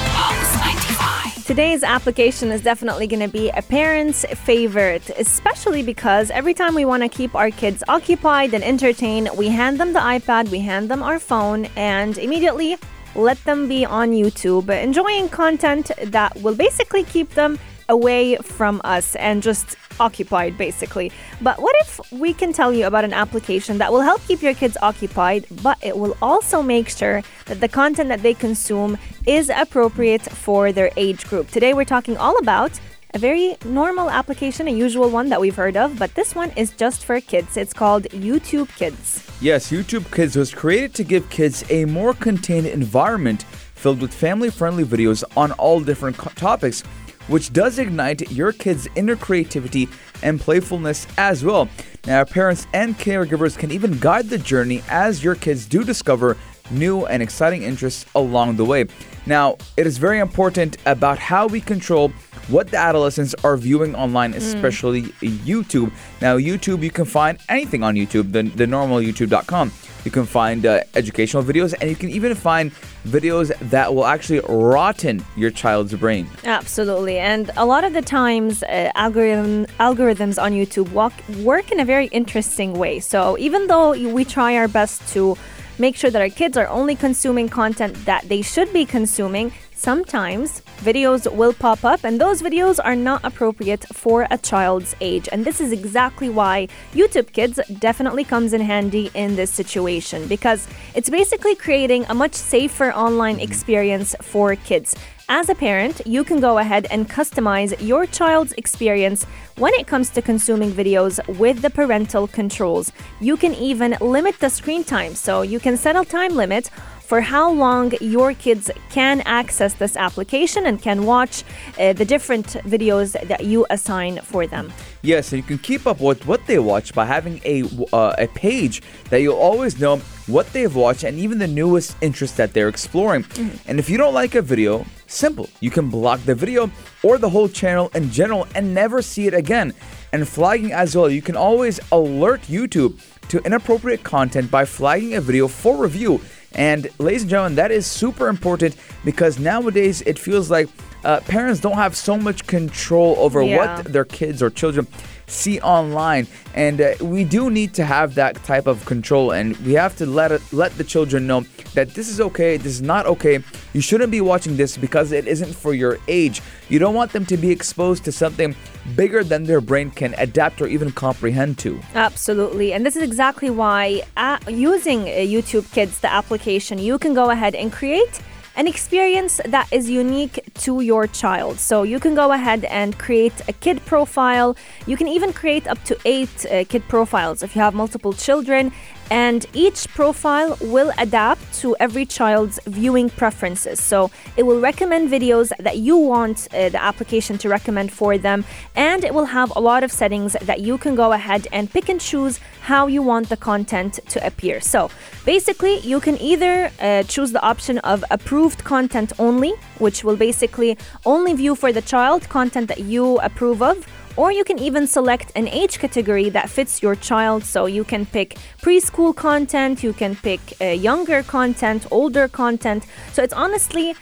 Pulse 1.49 1.57
95. 1.57 1.57
Today's 1.57 1.83
application 1.83 2.51
is 2.51 2.61
definitely 2.61 3.07
going 3.07 3.21
to 3.21 3.27
be 3.27 3.49
a 3.49 3.61
parent's 3.61 4.23
favorite, 4.45 5.09
especially 5.17 5.81
because 5.81 6.29
every 6.31 6.53
time 6.53 6.75
we 6.75 6.85
want 6.85 7.01
to 7.01 7.09
keep 7.09 7.33
our 7.33 7.49
kids 7.49 7.83
occupied 7.87 8.53
and 8.53 8.63
entertained, 8.63 9.29
we 9.35 9.49
hand 9.49 9.79
them 9.79 9.93
the 9.93 9.99
iPad, 9.99 10.49
we 10.49 10.59
hand 10.59 10.89
them 10.89 11.01
our 11.01 11.19
phone, 11.19 11.65
and 11.75 12.17
immediately 12.19 12.77
let 13.15 13.43
them 13.45 13.67
be 13.67 13.83
on 13.83 14.11
YouTube, 14.11 14.69
enjoying 14.69 15.27
content 15.29 15.89
that 16.03 16.35
will 16.43 16.55
basically 16.55 17.03
keep 17.03 17.29
them 17.31 17.57
away 17.89 18.37
from 18.37 18.79
us 18.85 19.15
and 19.15 19.43
just 19.43 19.75
occupied 19.99 20.57
basically. 20.57 21.11
But 21.41 21.61
what 21.61 21.75
if 21.81 21.99
we 22.11 22.33
can 22.33 22.53
tell 22.53 22.71
you 22.71 22.85
about 22.85 23.03
an 23.03 23.13
application 23.13 23.79
that 23.79 23.91
will 23.91 24.01
help 24.01 24.25
keep 24.27 24.41
your 24.41 24.53
kids 24.53 24.77
occupied, 24.81 25.45
but 25.61 25.77
it 25.81 25.97
will 25.97 26.15
also 26.21 26.61
make 26.61 26.87
sure 26.89 27.21
that 27.45 27.59
the 27.59 27.67
content 27.67 28.07
that 28.09 28.23
they 28.23 28.33
consume 28.33 28.97
is 29.25 29.51
appropriate 29.53 30.21
for 30.21 30.71
their 30.71 30.91
age 30.95 31.25
group? 31.27 31.51
Today 31.51 31.73
we're 31.73 31.85
talking 31.85 32.15
all 32.15 32.37
about 32.37 32.79
a 33.13 33.19
very 33.19 33.57
normal 33.65 34.09
application, 34.09 34.67
a 34.67 34.71
usual 34.71 35.09
one 35.09 35.29
that 35.29 35.41
we've 35.41 35.55
heard 35.55 35.75
of, 35.75 35.97
but 35.97 36.13
this 36.13 36.35
one 36.35 36.51
is 36.51 36.71
just 36.71 37.03
for 37.03 37.19
kids. 37.19 37.57
It's 37.57 37.73
called 37.73 38.03
YouTube 38.11 38.69
Kids. 38.77 39.27
Yes, 39.41 39.71
YouTube 39.71 40.13
Kids 40.13 40.35
was 40.35 40.53
created 40.53 40.93
to 40.95 41.03
give 41.03 41.27
kids 41.31 41.63
a 41.71 41.85
more 41.85 42.13
contained 42.13 42.67
environment 42.67 43.43
filled 43.73 44.01
with 44.01 44.13
family 44.13 44.51
friendly 44.51 44.83
videos 44.83 45.23
on 45.35 45.53
all 45.53 45.79
different 45.79 46.17
co- 46.17 46.29
topics, 46.35 46.83
which 47.29 47.53
does 47.53 47.79
ignite 47.79 48.29
your 48.31 48.51
kids' 48.51 48.87
inner 48.95 49.15
creativity 49.15 49.87
and 50.21 50.41
playfulness 50.41 51.07
as 51.17 51.45
well. 51.45 51.69
Now, 52.05 52.25
parents 52.25 52.67
and 52.73 52.97
caregivers 52.97 53.57
can 53.57 53.71
even 53.71 53.97
guide 53.99 54.29
the 54.29 54.37
journey 54.37 54.83
as 54.89 55.23
your 55.23 55.35
kids 55.35 55.65
do 55.65 55.83
discover 55.83 56.35
new 56.71 57.05
and 57.05 57.23
exciting 57.23 57.63
interests 57.63 58.05
along 58.15 58.57
the 58.57 58.65
way. 58.65 58.85
Now, 59.25 59.57
it 59.77 59.87
is 59.87 59.97
very 59.97 60.19
important 60.19 60.77
about 60.85 61.17
how 61.17 61.47
we 61.47 61.61
control 61.61 62.11
what 62.49 62.69
the 62.69 62.77
adolescents 62.77 63.35
are 63.43 63.57
viewing 63.57 63.95
online, 63.95 64.33
especially 64.33 65.03
YouTube. 65.21 65.91
Now, 66.21 66.37
YouTube, 66.37 66.83
you 66.83 66.91
can 66.91 67.05
find 67.05 67.37
anything 67.47 67.83
on 67.83 67.95
YouTube, 67.95 68.31
the, 68.31 68.43
the 68.43 68.67
normal 68.67 68.97
YouTube.com. 68.97 69.71
You 70.05 70.11
can 70.11 70.25
find 70.25 70.65
uh, 70.65 70.81
educational 70.95 71.43
videos, 71.43 71.73
and 71.79 71.89
you 71.89 71.95
can 71.95 72.09
even 72.09 72.33
find 72.33 72.71
videos 73.05 73.57
that 73.69 73.93
will 73.93 74.05
actually 74.05 74.39
rotten 74.47 75.23
your 75.35 75.51
child's 75.51 75.93
brain. 75.93 76.27
Absolutely. 76.45 77.19
And 77.19 77.51
a 77.57 77.65
lot 77.65 77.83
of 77.83 77.93
the 77.93 78.01
times, 78.01 78.63
uh, 78.63 78.91
algorithm, 78.95 79.65
algorithms 79.79 80.41
on 80.41 80.53
YouTube 80.53 80.91
walk, 80.91 81.13
work 81.39 81.71
in 81.71 81.79
a 81.79 81.85
very 81.85 82.07
interesting 82.07 82.73
way. 82.73 82.99
So 82.99 83.37
even 83.37 83.67
though 83.67 83.91
we 83.91 84.23
try 84.23 84.55
our 84.55 84.67
best 84.67 85.07
to 85.13 85.37
make 85.77 85.95
sure 85.95 86.09
that 86.09 86.21
our 86.21 86.29
kids 86.29 86.57
are 86.57 86.67
only 86.67 86.95
consuming 86.95 87.49
content 87.49 87.93
that 88.05 88.27
they 88.27 88.41
should 88.41 88.71
be 88.73 88.85
consuming, 88.85 89.51
sometimes 89.79 90.61
videos 90.79 91.31
will 91.33 91.53
pop 91.53 91.85
up 91.85 92.03
and 92.03 92.19
those 92.19 92.41
videos 92.41 92.79
are 92.83 92.95
not 92.95 93.21
appropriate 93.23 93.85
for 93.93 94.27
a 94.29 94.37
child's 94.37 94.93
age. 94.99 95.29
And 95.31 95.45
this 95.45 95.61
is 95.61 95.71
exactly 95.71 96.29
why 96.29 96.67
YouTube 96.93 97.31
Kids 97.31 97.59
definitely 97.79 98.25
comes 98.25 98.51
in 98.53 98.61
handy 98.61 99.09
in 99.13 99.37
this 99.37 99.51
situation 99.51 100.27
because 100.27 100.67
it's 100.95 101.09
basically 101.09 101.55
creating 101.55 102.05
a 102.09 102.13
much 102.13 102.35
safer 102.35 102.91
online 102.91 103.35
mm-hmm. 103.35 103.51
experience 103.51 104.15
for 104.21 104.55
kids. 104.57 104.95
As 105.31 105.47
a 105.47 105.53
parent, 105.55 106.01
you 106.07 106.23
can 106.23 106.39
go 106.39 106.57
ahead 106.57 106.87
and 106.89 107.07
customize 107.07 107.75
your 107.79 108.07
child's 108.07 108.51
experience 108.53 109.25
when 109.57 109.73
it 109.75 109.85
comes 109.85 110.09
to 110.09 110.23
consuming 110.23 110.71
videos 110.71 111.15
with 111.37 111.61
the 111.61 111.69
parental 111.69 112.27
controls. 112.27 112.91
You 113.21 113.37
can 113.37 113.53
even 113.53 113.95
limit 114.01 114.39
the 114.39 114.49
screen 114.49 114.83
time, 114.83 115.13
so 115.13 115.43
you 115.43 115.59
can 115.59 115.77
set 115.77 115.95
a 115.95 116.03
time 116.03 116.35
limit 116.35 116.71
for 117.09 117.21
how 117.21 117.51
long 117.51 117.91
your 118.01 118.35
kids 118.35 118.69
can 118.91 119.21
access 119.21 119.73
this 119.73 119.97
application 119.97 120.67
and 120.67 120.79
can 120.79 121.07
watch 121.07 121.43
uh, 121.79 121.91
the 121.93 122.05
different 122.05 122.45
videos 122.73 123.09
that 123.27 123.43
you 123.43 123.65
assign 123.71 124.19
for 124.21 124.45
them. 124.45 124.71
Yes, 125.01 125.33
and 125.33 125.41
you 125.41 125.47
can 125.47 125.57
keep 125.57 125.87
up 125.87 125.99
with 125.99 126.27
what 126.27 126.45
they 126.45 126.59
watch 126.59 126.93
by 126.93 127.05
having 127.05 127.41
a 127.45 127.63
uh, 127.91 128.13
a 128.25 128.27
page 128.27 128.83
that 129.09 129.21
you'll 129.21 129.43
always 129.49 129.79
know 129.79 129.97
what 130.27 130.45
they've 130.53 130.75
watched 130.75 131.03
and 131.03 131.17
even 131.17 131.39
the 131.39 131.47
newest 131.47 131.97
interests 132.01 132.37
that 132.37 132.53
they're 132.53 132.69
exploring. 132.69 133.25
And 133.65 133.79
if 133.79 133.89
you 133.89 133.97
don't 133.97 134.13
like 134.13 134.35
a 134.35 134.43
video, 134.43 134.85
simple. 135.07 135.49
You 135.59 135.71
can 135.71 135.89
block 135.89 136.19
the 136.25 136.35
video 136.35 136.69
or 137.01 137.17
the 137.17 137.29
whole 137.29 137.49
channel 137.49 137.89
in 137.95 138.11
general 138.11 138.47
and 138.53 138.75
never 138.75 139.01
see 139.01 139.25
it 139.25 139.33
again. 139.33 139.73
And 140.13 140.27
flagging 140.27 140.71
as 140.73 140.95
well, 140.95 141.09
you 141.09 141.23
can 141.23 141.35
always 141.35 141.79
alert 141.91 142.41
YouTube 142.41 143.01
to 143.29 143.39
inappropriate 143.45 144.03
content 144.03 144.51
by 144.51 144.65
flagging 144.65 145.15
a 145.15 145.21
video 145.21 145.47
for 145.47 145.77
review. 145.77 146.21
And 146.53 146.87
ladies 146.97 147.21
and 147.21 147.29
gentlemen, 147.29 147.55
that 147.55 147.71
is 147.71 147.85
super 147.85 148.27
important 148.27 148.75
because 149.05 149.39
nowadays 149.39 150.01
it 150.01 150.17
feels 150.17 150.49
like 150.49 150.67
uh, 151.03 151.19
parents 151.21 151.59
don't 151.59 151.75
have 151.75 151.95
so 151.95 152.17
much 152.17 152.45
control 152.47 153.15
over 153.19 153.41
Yeah. 153.41 153.57
what 153.57 153.85
their 153.85 154.05
kids 154.05 154.41
or 154.41 154.49
children 154.49 154.87
see 155.27 155.59
online 155.61 156.25
and 156.55 156.81
uh, 156.81 156.93
we 157.01 157.23
do 157.23 157.51
need 157.51 157.71
to 157.75 157.85
have 157.85 158.15
that 158.15 158.35
type 158.43 158.65
of 158.65 158.83
control 158.85 159.31
and 159.31 159.55
we 159.57 159.73
have 159.73 159.95
to 159.95 160.05
let 160.05 160.31
it 160.31 160.41
let 160.51 160.75
the 160.77 160.83
children 160.83 161.27
know 161.27 161.41
that 161.75 161.93
this 161.93 162.09
is 162.09 162.19
okay 162.19 162.57
this 162.57 162.73
is 162.73 162.81
not 162.81 163.05
okay 163.05 163.39
you 163.73 163.79
shouldn't 163.81 164.09
be 164.09 164.21
watching 164.21 164.57
this 164.57 164.75
because 164.75 165.11
it 165.11 165.27
isn't 165.27 165.53
for 165.53 165.75
your 165.75 165.99
age 166.07 166.41
you 166.67 166.79
don't 166.79 166.95
want 166.95 167.11
them 167.11 167.27
to 167.27 167.37
be 167.37 167.51
exposed 167.51 168.03
to 168.03 168.11
something 168.11 168.55
bigger 168.95 169.23
than 169.23 169.43
their 169.43 169.61
brain 169.61 169.91
can 169.91 170.15
adapt 170.17 170.61
or 170.63 170.67
even 170.67 170.91
comprehend 170.91 171.59
to 171.59 171.79
Absolutely. 171.93 172.73
And 172.73 172.85
this 172.85 172.95
is 172.95 173.03
exactly 173.03 173.49
why 173.49 174.01
uh, 174.17 174.37
using 174.47 175.01
uh, 175.01 175.11
YouTube 175.35 175.71
Kids, 175.71 175.99
the 175.99 176.11
application, 176.11 176.77
you 176.79 176.97
can 176.97 177.13
go 177.13 177.29
ahead 177.29 177.55
and 177.55 177.71
create 177.71 178.19
an 178.59 178.67
experience 178.67 179.39
that 179.45 179.71
is 179.71 179.89
unique 179.89 180.37
to 180.53 180.81
your 180.81 181.07
child. 181.07 181.57
So 181.57 181.83
you 181.83 181.97
can 181.97 182.13
go 182.13 182.33
ahead 182.33 182.65
and 182.65 182.99
create 182.99 183.37
a 183.47 183.53
kid 183.53 183.77
profile. 183.85 184.57
You 184.85 184.97
can 184.97 185.07
even 185.07 185.31
create 185.31 185.65
up 185.65 185.81
to 185.85 185.97
eight 186.03 186.45
uh, 186.45 186.65
kid 186.65 186.83
profiles 186.89 187.41
if 187.41 187.55
you 187.55 187.61
have 187.61 187.73
multiple 187.73 188.11
children 188.11 188.73
and 189.09 189.45
each 189.53 189.87
profile 189.89 190.57
will 190.61 190.91
adapt 190.97 191.53
to 191.61 191.75
every 191.79 192.05
child's 192.05 192.59
viewing 192.65 193.09
preferences. 193.09 193.79
So 193.79 194.11
it 194.37 194.43
will 194.43 194.59
recommend 194.59 195.09
videos 195.09 195.51
that 195.59 195.77
you 195.77 195.97
want 195.97 196.47
uh, 196.53 196.69
the 196.69 196.81
application 196.81 197.37
to 197.39 197.49
recommend 197.49 197.91
for 197.91 198.17
them, 198.17 198.45
and 198.75 199.03
it 199.03 199.13
will 199.13 199.25
have 199.25 199.51
a 199.55 199.59
lot 199.59 199.83
of 199.83 199.91
settings 199.91 200.33
that 200.41 200.61
you 200.61 200.77
can 200.77 200.95
go 200.95 201.11
ahead 201.13 201.47
and 201.51 201.71
pick 201.71 201.89
and 201.89 201.99
choose 201.99 202.39
how 202.61 202.87
you 202.87 203.01
want 203.01 203.29
the 203.29 203.37
content 203.37 203.99
to 204.09 204.25
appear. 204.25 204.61
So 204.61 204.89
basically, 205.25 205.79
you 205.79 205.99
can 205.99 206.19
either 206.21 206.71
uh, 206.79 207.03
choose 207.03 207.31
the 207.31 207.41
option 207.41 207.79
of 207.79 208.03
approved 208.11 208.63
content 208.63 209.13
only, 209.19 209.53
which 209.79 210.03
will 210.03 210.15
basically 210.15 210.77
only 211.05 211.33
view 211.33 211.55
for 211.55 211.71
the 211.71 211.81
child 211.81 212.27
content 212.29 212.67
that 212.67 212.79
you 212.79 213.17
approve 213.19 213.61
of 213.61 213.85
or 214.15 214.31
you 214.31 214.43
can 214.43 214.59
even 214.59 214.87
select 214.87 215.31
an 215.35 215.47
age 215.47 215.79
category 215.79 216.29
that 216.29 216.49
fits 216.49 216.81
your 216.81 216.95
child. 216.95 217.43
So 217.43 217.65
you 217.65 217.83
can 217.83 218.05
pick 218.05 218.37
preschool 218.61 219.15
content, 219.15 219.83
you 219.83 219.93
can 219.93 220.15
pick 220.15 220.39
uh, 220.61 220.65
younger 220.65 221.23
content, 221.23 221.87
older 221.91 222.27
content. 222.27 222.85
So 223.13 223.23
it's 223.23 223.33
honestly 223.33 223.95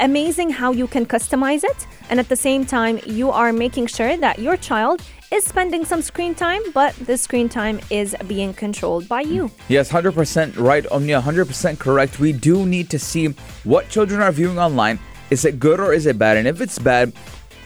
amazing 0.00 0.50
how 0.50 0.72
you 0.72 0.86
can 0.86 1.06
customize 1.06 1.64
it. 1.64 1.86
And 2.10 2.18
at 2.18 2.28
the 2.28 2.36
same 2.36 2.64
time, 2.64 3.00
you 3.06 3.30
are 3.30 3.52
making 3.52 3.88
sure 3.88 4.16
that 4.16 4.38
your 4.38 4.56
child 4.56 5.02
is 5.30 5.44
spending 5.44 5.84
some 5.84 6.00
screen 6.00 6.34
time, 6.34 6.62
but 6.72 6.94
the 7.06 7.16
screen 7.18 7.48
time 7.48 7.80
is 7.90 8.16
being 8.26 8.54
controlled 8.54 9.08
by 9.08 9.20
you. 9.20 9.50
Yes, 9.68 9.92
100% 9.92 10.58
right, 10.58 10.86
Omnia, 10.90 11.20
100% 11.20 11.78
correct. 11.78 12.18
We 12.18 12.32
do 12.32 12.64
need 12.64 12.88
to 12.90 12.98
see 12.98 13.28
what 13.64 13.90
children 13.90 14.22
are 14.22 14.32
viewing 14.32 14.58
online. 14.58 14.98
Is 15.30 15.44
it 15.44 15.60
good 15.60 15.80
or 15.80 15.92
is 15.92 16.06
it 16.06 16.18
bad? 16.18 16.38
And 16.38 16.48
if 16.48 16.62
it's 16.62 16.78
bad, 16.78 17.12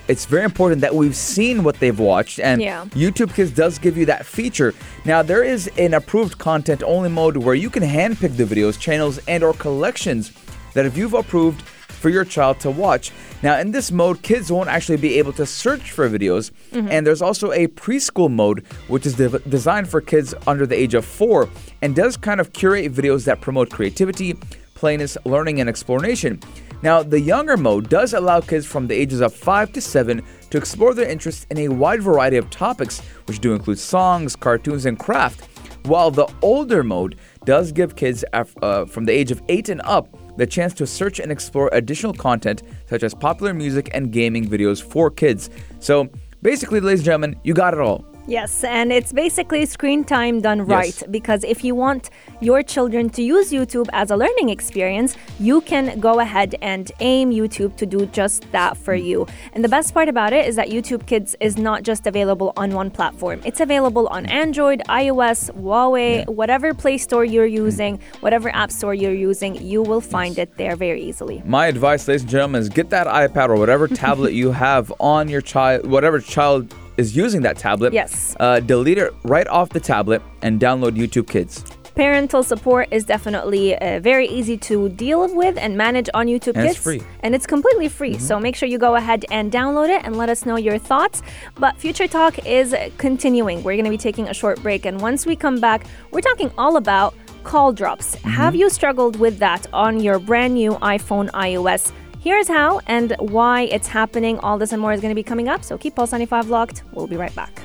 it's 0.08 0.24
very 0.24 0.44
important 0.44 0.80
that 0.80 0.94
we've 0.94 1.16
seen 1.16 1.62
what 1.64 1.78
they've 1.78 1.98
watched 1.98 2.40
and 2.40 2.60
Yeah. 2.60 2.84
YouTube 2.90 3.34
Kids 3.34 3.50
does 3.50 3.78
give 3.78 3.96
you 3.96 4.06
that 4.06 4.26
feature. 4.26 4.74
Now 5.04 5.22
there 5.22 5.44
is 5.44 5.70
an 5.78 5.94
approved 5.94 6.38
content 6.38 6.82
only 6.82 7.08
mode 7.08 7.36
where 7.36 7.54
you 7.54 7.70
can 7.70 7.82
handpick 7.82 8.36
the 8.36 8.44
videos, 8.44 8.78
channels 8.78 9.20
and 9.28 9.42
or 9.42 9.54
collections 9.54 10.32
that 10.74 10.86
if 10.86 10.96
you've 10.96 11.14
approved 11.14 11.62
for 11.62 12.08
your 12.08 12.24
child 12.24 12.58
to 12.60 12.70
watch. 12.70 13.12
Now 13.42 13.58
in 13.58 13.70
this 13.70 13.92
mode 13.92 14.22
kids 14.22 14.50
won't 14.50 14.68
actually 14.68 14.98
be 14.98 15.18
able 15.18 15.32
to 15.34 15.46
search 15.46 15.92
for 15.92 16.08
videos 16.10 16.50
mm-hmm. 16.72 16.88
and 16.90 17.06
there's 17.06 17.22
also 17.22 17.52
a 17.52 17.68
preschool 17.68 18.30
mode 18.30 18.66
which 18.88 19.06
is 19.06 19.14
de- 19.14 19.38
designed 19.40 19.88
for 19.88 20.00
kids 20.00 20.34
under 20.46 20.66
the 20.66 20.78
age 20.78 20.94
of 20.94 21.04
4 21.04 21.48
and 21.80 21.94
does 21.94 22.16
kind 22.16 22.40
of 22.40 22.52
curate 22.52 22.92
videos 22.92 23.24
that 23.26 23.40
promote 23.40 23.70
creativity, 23.70 24.34
plainness, 24.74 25.16
learning, 25.24 25.60
and 25.60 25.68
exploration. 25.68 26.40
Now, 26.82 27.02
the 27.02 27.20
younger 27.20 27.56
mode 27.56 27.88
does 27.88 28.12
allow 28.12 28.40
kids 28.40 28.66
from 28.66 28.88
the 28.88 28.94
ages 28.94 29.20
of 29.20 29.32
5 29.32 29.72
to 29.72 29.80
7 29.80 30.20
to 30.50 30.58
explore 30.58 30.94
their 30.94 31.08
interests 31.08 31.46
in 31.50 31.58
a 31.58 31.68
wide 31.68 32.02
variety 32.02 32.36
of 32.36 32.50
topics, 32.50 33.00
which 33.26 33.38
do 33.38 33.54
include 33.54 33.78
songs, 33.78 34.34
cartoons, 34.34 34.84
and 34.84 34.98
craft, 34.98 35.48
while 35.86 36.10
the 36.10 36.26
older 36.42 36.82
mode 36.82 37.16
does 37.44 37.70
give 37.70 37.94
kids 37.94 38.24
uh, 38.32 38.84
from 38.84 39.04
the 39.04 39.12
age 39.12 39.30
of 39.30 39.40
8 39.48 39.68
and 39.68 39.80
up 39.84 40.08
the 40.36 40.46
chance 40.46 40.74
to 40.74 40.86
search 40.86 41.20
and 41.20 41.30
explore 41.30 41.68
additional 41.72 42.14
content 42.14 42.62
such 42.86 43.02
as 43.02 43.14
popular 43.14 43.54
music 43.54 43.90
and 43.92 44.12
gaming 44.12 44.48
videos 44.48 44.82
for 44.82 45.10
kids. 45.10 45.50
So, 45.78 46.08
basically, 46.40 46.80
ladies 46.80 47.00
and 47.00 47.06
gentlemen, 47.06 47.40
you 47.44 47.54
got 47.54 47.74
it 47.74 47.80
all. 47.80 48.11
Yes, 48.26 48.62
and 48.62 48.92
it's 48.92 49.12
basically 49.12 49.66
screen 49.66 50.04
time 50.04 50.40
done 50.40 50.62
right 50.64 50.94
Yes. 51.00 51.04
because 51.10 51.42
if 51.42 51.64
you 51.64 51.74
want 51.74 52.10
your 52.40 52.62
children 52.62 53.10
to 53.10 53.22
use 53.22 53.50
YouTube 53.50 53.88
as 53.92 54.10
a 54.12 54.16
learning 54.16 54.48
experience, 54.48 55.16
you 55.40 55.60
can 55.60 55.98
go 55.98 56.20
ahead 56.20 56.54
and 56.62 56.92
aim 57.00 57.30
YouTube 57.32 57.74
to 57.76 57.86
do 57.86 58.06
just 58.06 58.50
that 58.52 58.76
for 58.76 58.94
you. 58.94 59.26
And 59.54 59.64
the 59.64 59.68
best 59.68 59.92
part 59.92 60.08
about 60.08 60.32
it 60.32 60.46
is 60.46 60.54
that 60.56 60.68
YouTube 60.68 61.04
Kids 61.06 61.34
is 61.40 61.56
not 61.58 61.82
just 61.82 62.06
available 62.06 62.52
on 62.56 62.70
one 62.70 62.90
platform. 62.90 63.40
It's 63.44 63.60
available 63.60 64.06
on 64.08 64.26
Android, 64.26 64.82
iOS, 64.88 65.50
Huawei, 65.60 66.26
whatever 66.28 66.72
Play 66.74 66.98
Store 66.98 67.24
you're 67.24 67.44
using, 67.46 67.98
whatever 68.20 68.54
App 68.54 68.70
Store 68.70 68.94
you're 68.94 69.12
using, 69.12 69.56
you 69.60 69.82
will 69.82 70.00
find 70.00 70.38
it 70.38 70.56
there 70.56 70.76
very 70.76 71.02
easily. 71.02 71.42
My 71.44 71.66
advice, 71.66 72.06
ladies 72.06 72.22
and 72.22 72.30
gentlemen, 72.30 72.62
is 72.62 72.68
get 72.68 72.90
that 72.90 73.08
iPad 73.08 73.48
or 73.48 73.56
whatever 73.56 73.88
tablet 74.04 74.32
you 74.32 74.52
have 74.52 74.92
on 75.00 75.28
your 75.28 75.40
child, 75.40 75.86
whatever 75.90 76.20
child 76.20 76.72
is 76.96 77.16
using 77.16 77.42
that 77.42 77.56
tablet. 77.58 77.92
Yes. 77.92 78.36
Uh, 78.40 78.60
delete 78.60 78.98
it 78.98 79.14
right 79.24 79.46
off 79.48 79.70
the 79.70 79.80
tablet 79.80 80.22
and 80.42 80.60
download 80.60 80.92
YouTube 80.92 81.28
Kids. 81.28 81.64
Parental 81.94 82.42
support 82.42 82.88
is 82.90 83.04
definitely 83.04 83.76
uh, 83.76 84.00
very 84.00 84.26
easy 84.26 84.56
to 84.56 84.88
deal 84.88 85.28
with 85.36 85.58
and 85.58 85.76
manage 85.76 86.08
on 86.14 86.26
YouTube 86.26 86.56
And 86.56 86.66
it's 86.66 86.74
Kids. 86.76 86.78
free. 86.82 86.98
Mm-hmm. 87.00 87.20
And 87.20 87.34
it's 87.34 87.46
completely 87.46 87.88
free. 87.88 88.18
So 88.18 88.40
make 88.40 88.56
sure 88.56 88.66
you 88.66 88.78
go 88.78 88.94
ahead 88.96 89.26
and 89.30 89.52
download 89.52 89.90
it 89.90 90.02
and 90.04 90.16
let 90.16 90.30
us 90.30 90.46
know 90.46 90.56
your 90.56 90.78
thoughts. 90.78 91.20
But 91.56 91.76
Future 91.76 92.08
Talk 92.08 92.46
is 92.46 92.74
continuing. 92.96 93.62
We're 93.62 93.74
going 93.74 93.84
to 93.84 93.90
be 93.90 93.98
taking 93.98 94.28
a 94.28 94.34
short 94.34 94.62
break. 94.62 94.86
And 94.86 95.02
once 95.02 95.26
we 95.26 95.36
come 95.36 95.60
back, 95.60 95.84
we're 96.12 96.22
talking 96.22 96.50
all 96.56 96.76
about 96.78 97.14
call 97.44 97.74
drops. 97.74 98.16
Mm-hmm. 98.16 98.30
Have 98.30 98.54
you 98.54 98.70
struggled 98.70 99.16
with 99.18 99.38
that 99.40 99.66
on 99.74 100.00
your 100.00 100.18
brand 100.18 100.54
new 100.54 100.72
iPhone 100.76 101.28
iOS? 101.32 101.92
Here's 102.22 102.46
how 102.46 102.80
and 102.86 103.16
why 103.18 103.62
it's 103.62 103.88
happening. 103.88 104.38
All 104.38 104.56
this 104.56 104.70
and 104.70 104.80
more 104.80 104.92
is 104.92 105.00
going 105.00 105.10
to 105.10 105.16
be 105.16 105.24
coming 105.24 105.48
up. 105.48 105.64
So 105.64 105.76
keep 105.76 105.96
Pulse 105.96 106.12
95 106.12 106.50
locked. 106.50 106.84
We'll 106.92 107.08
be 107.08 107.16
right 107.16 107.34
back. 107.34 107.62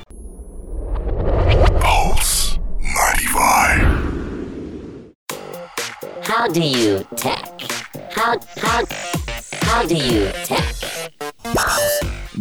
Pulse 1.80 2.58
95. 2.80 5.14
How 6.22 6.48
do 6.48 6.60
you 6.60 7.06
tech? 7.14 7.60
How 8.10 8.36
how 8.56 8.84
how 9.62 9.86
do 9.86 9.94
you 9.94 10.28
tech? 10.42 10.74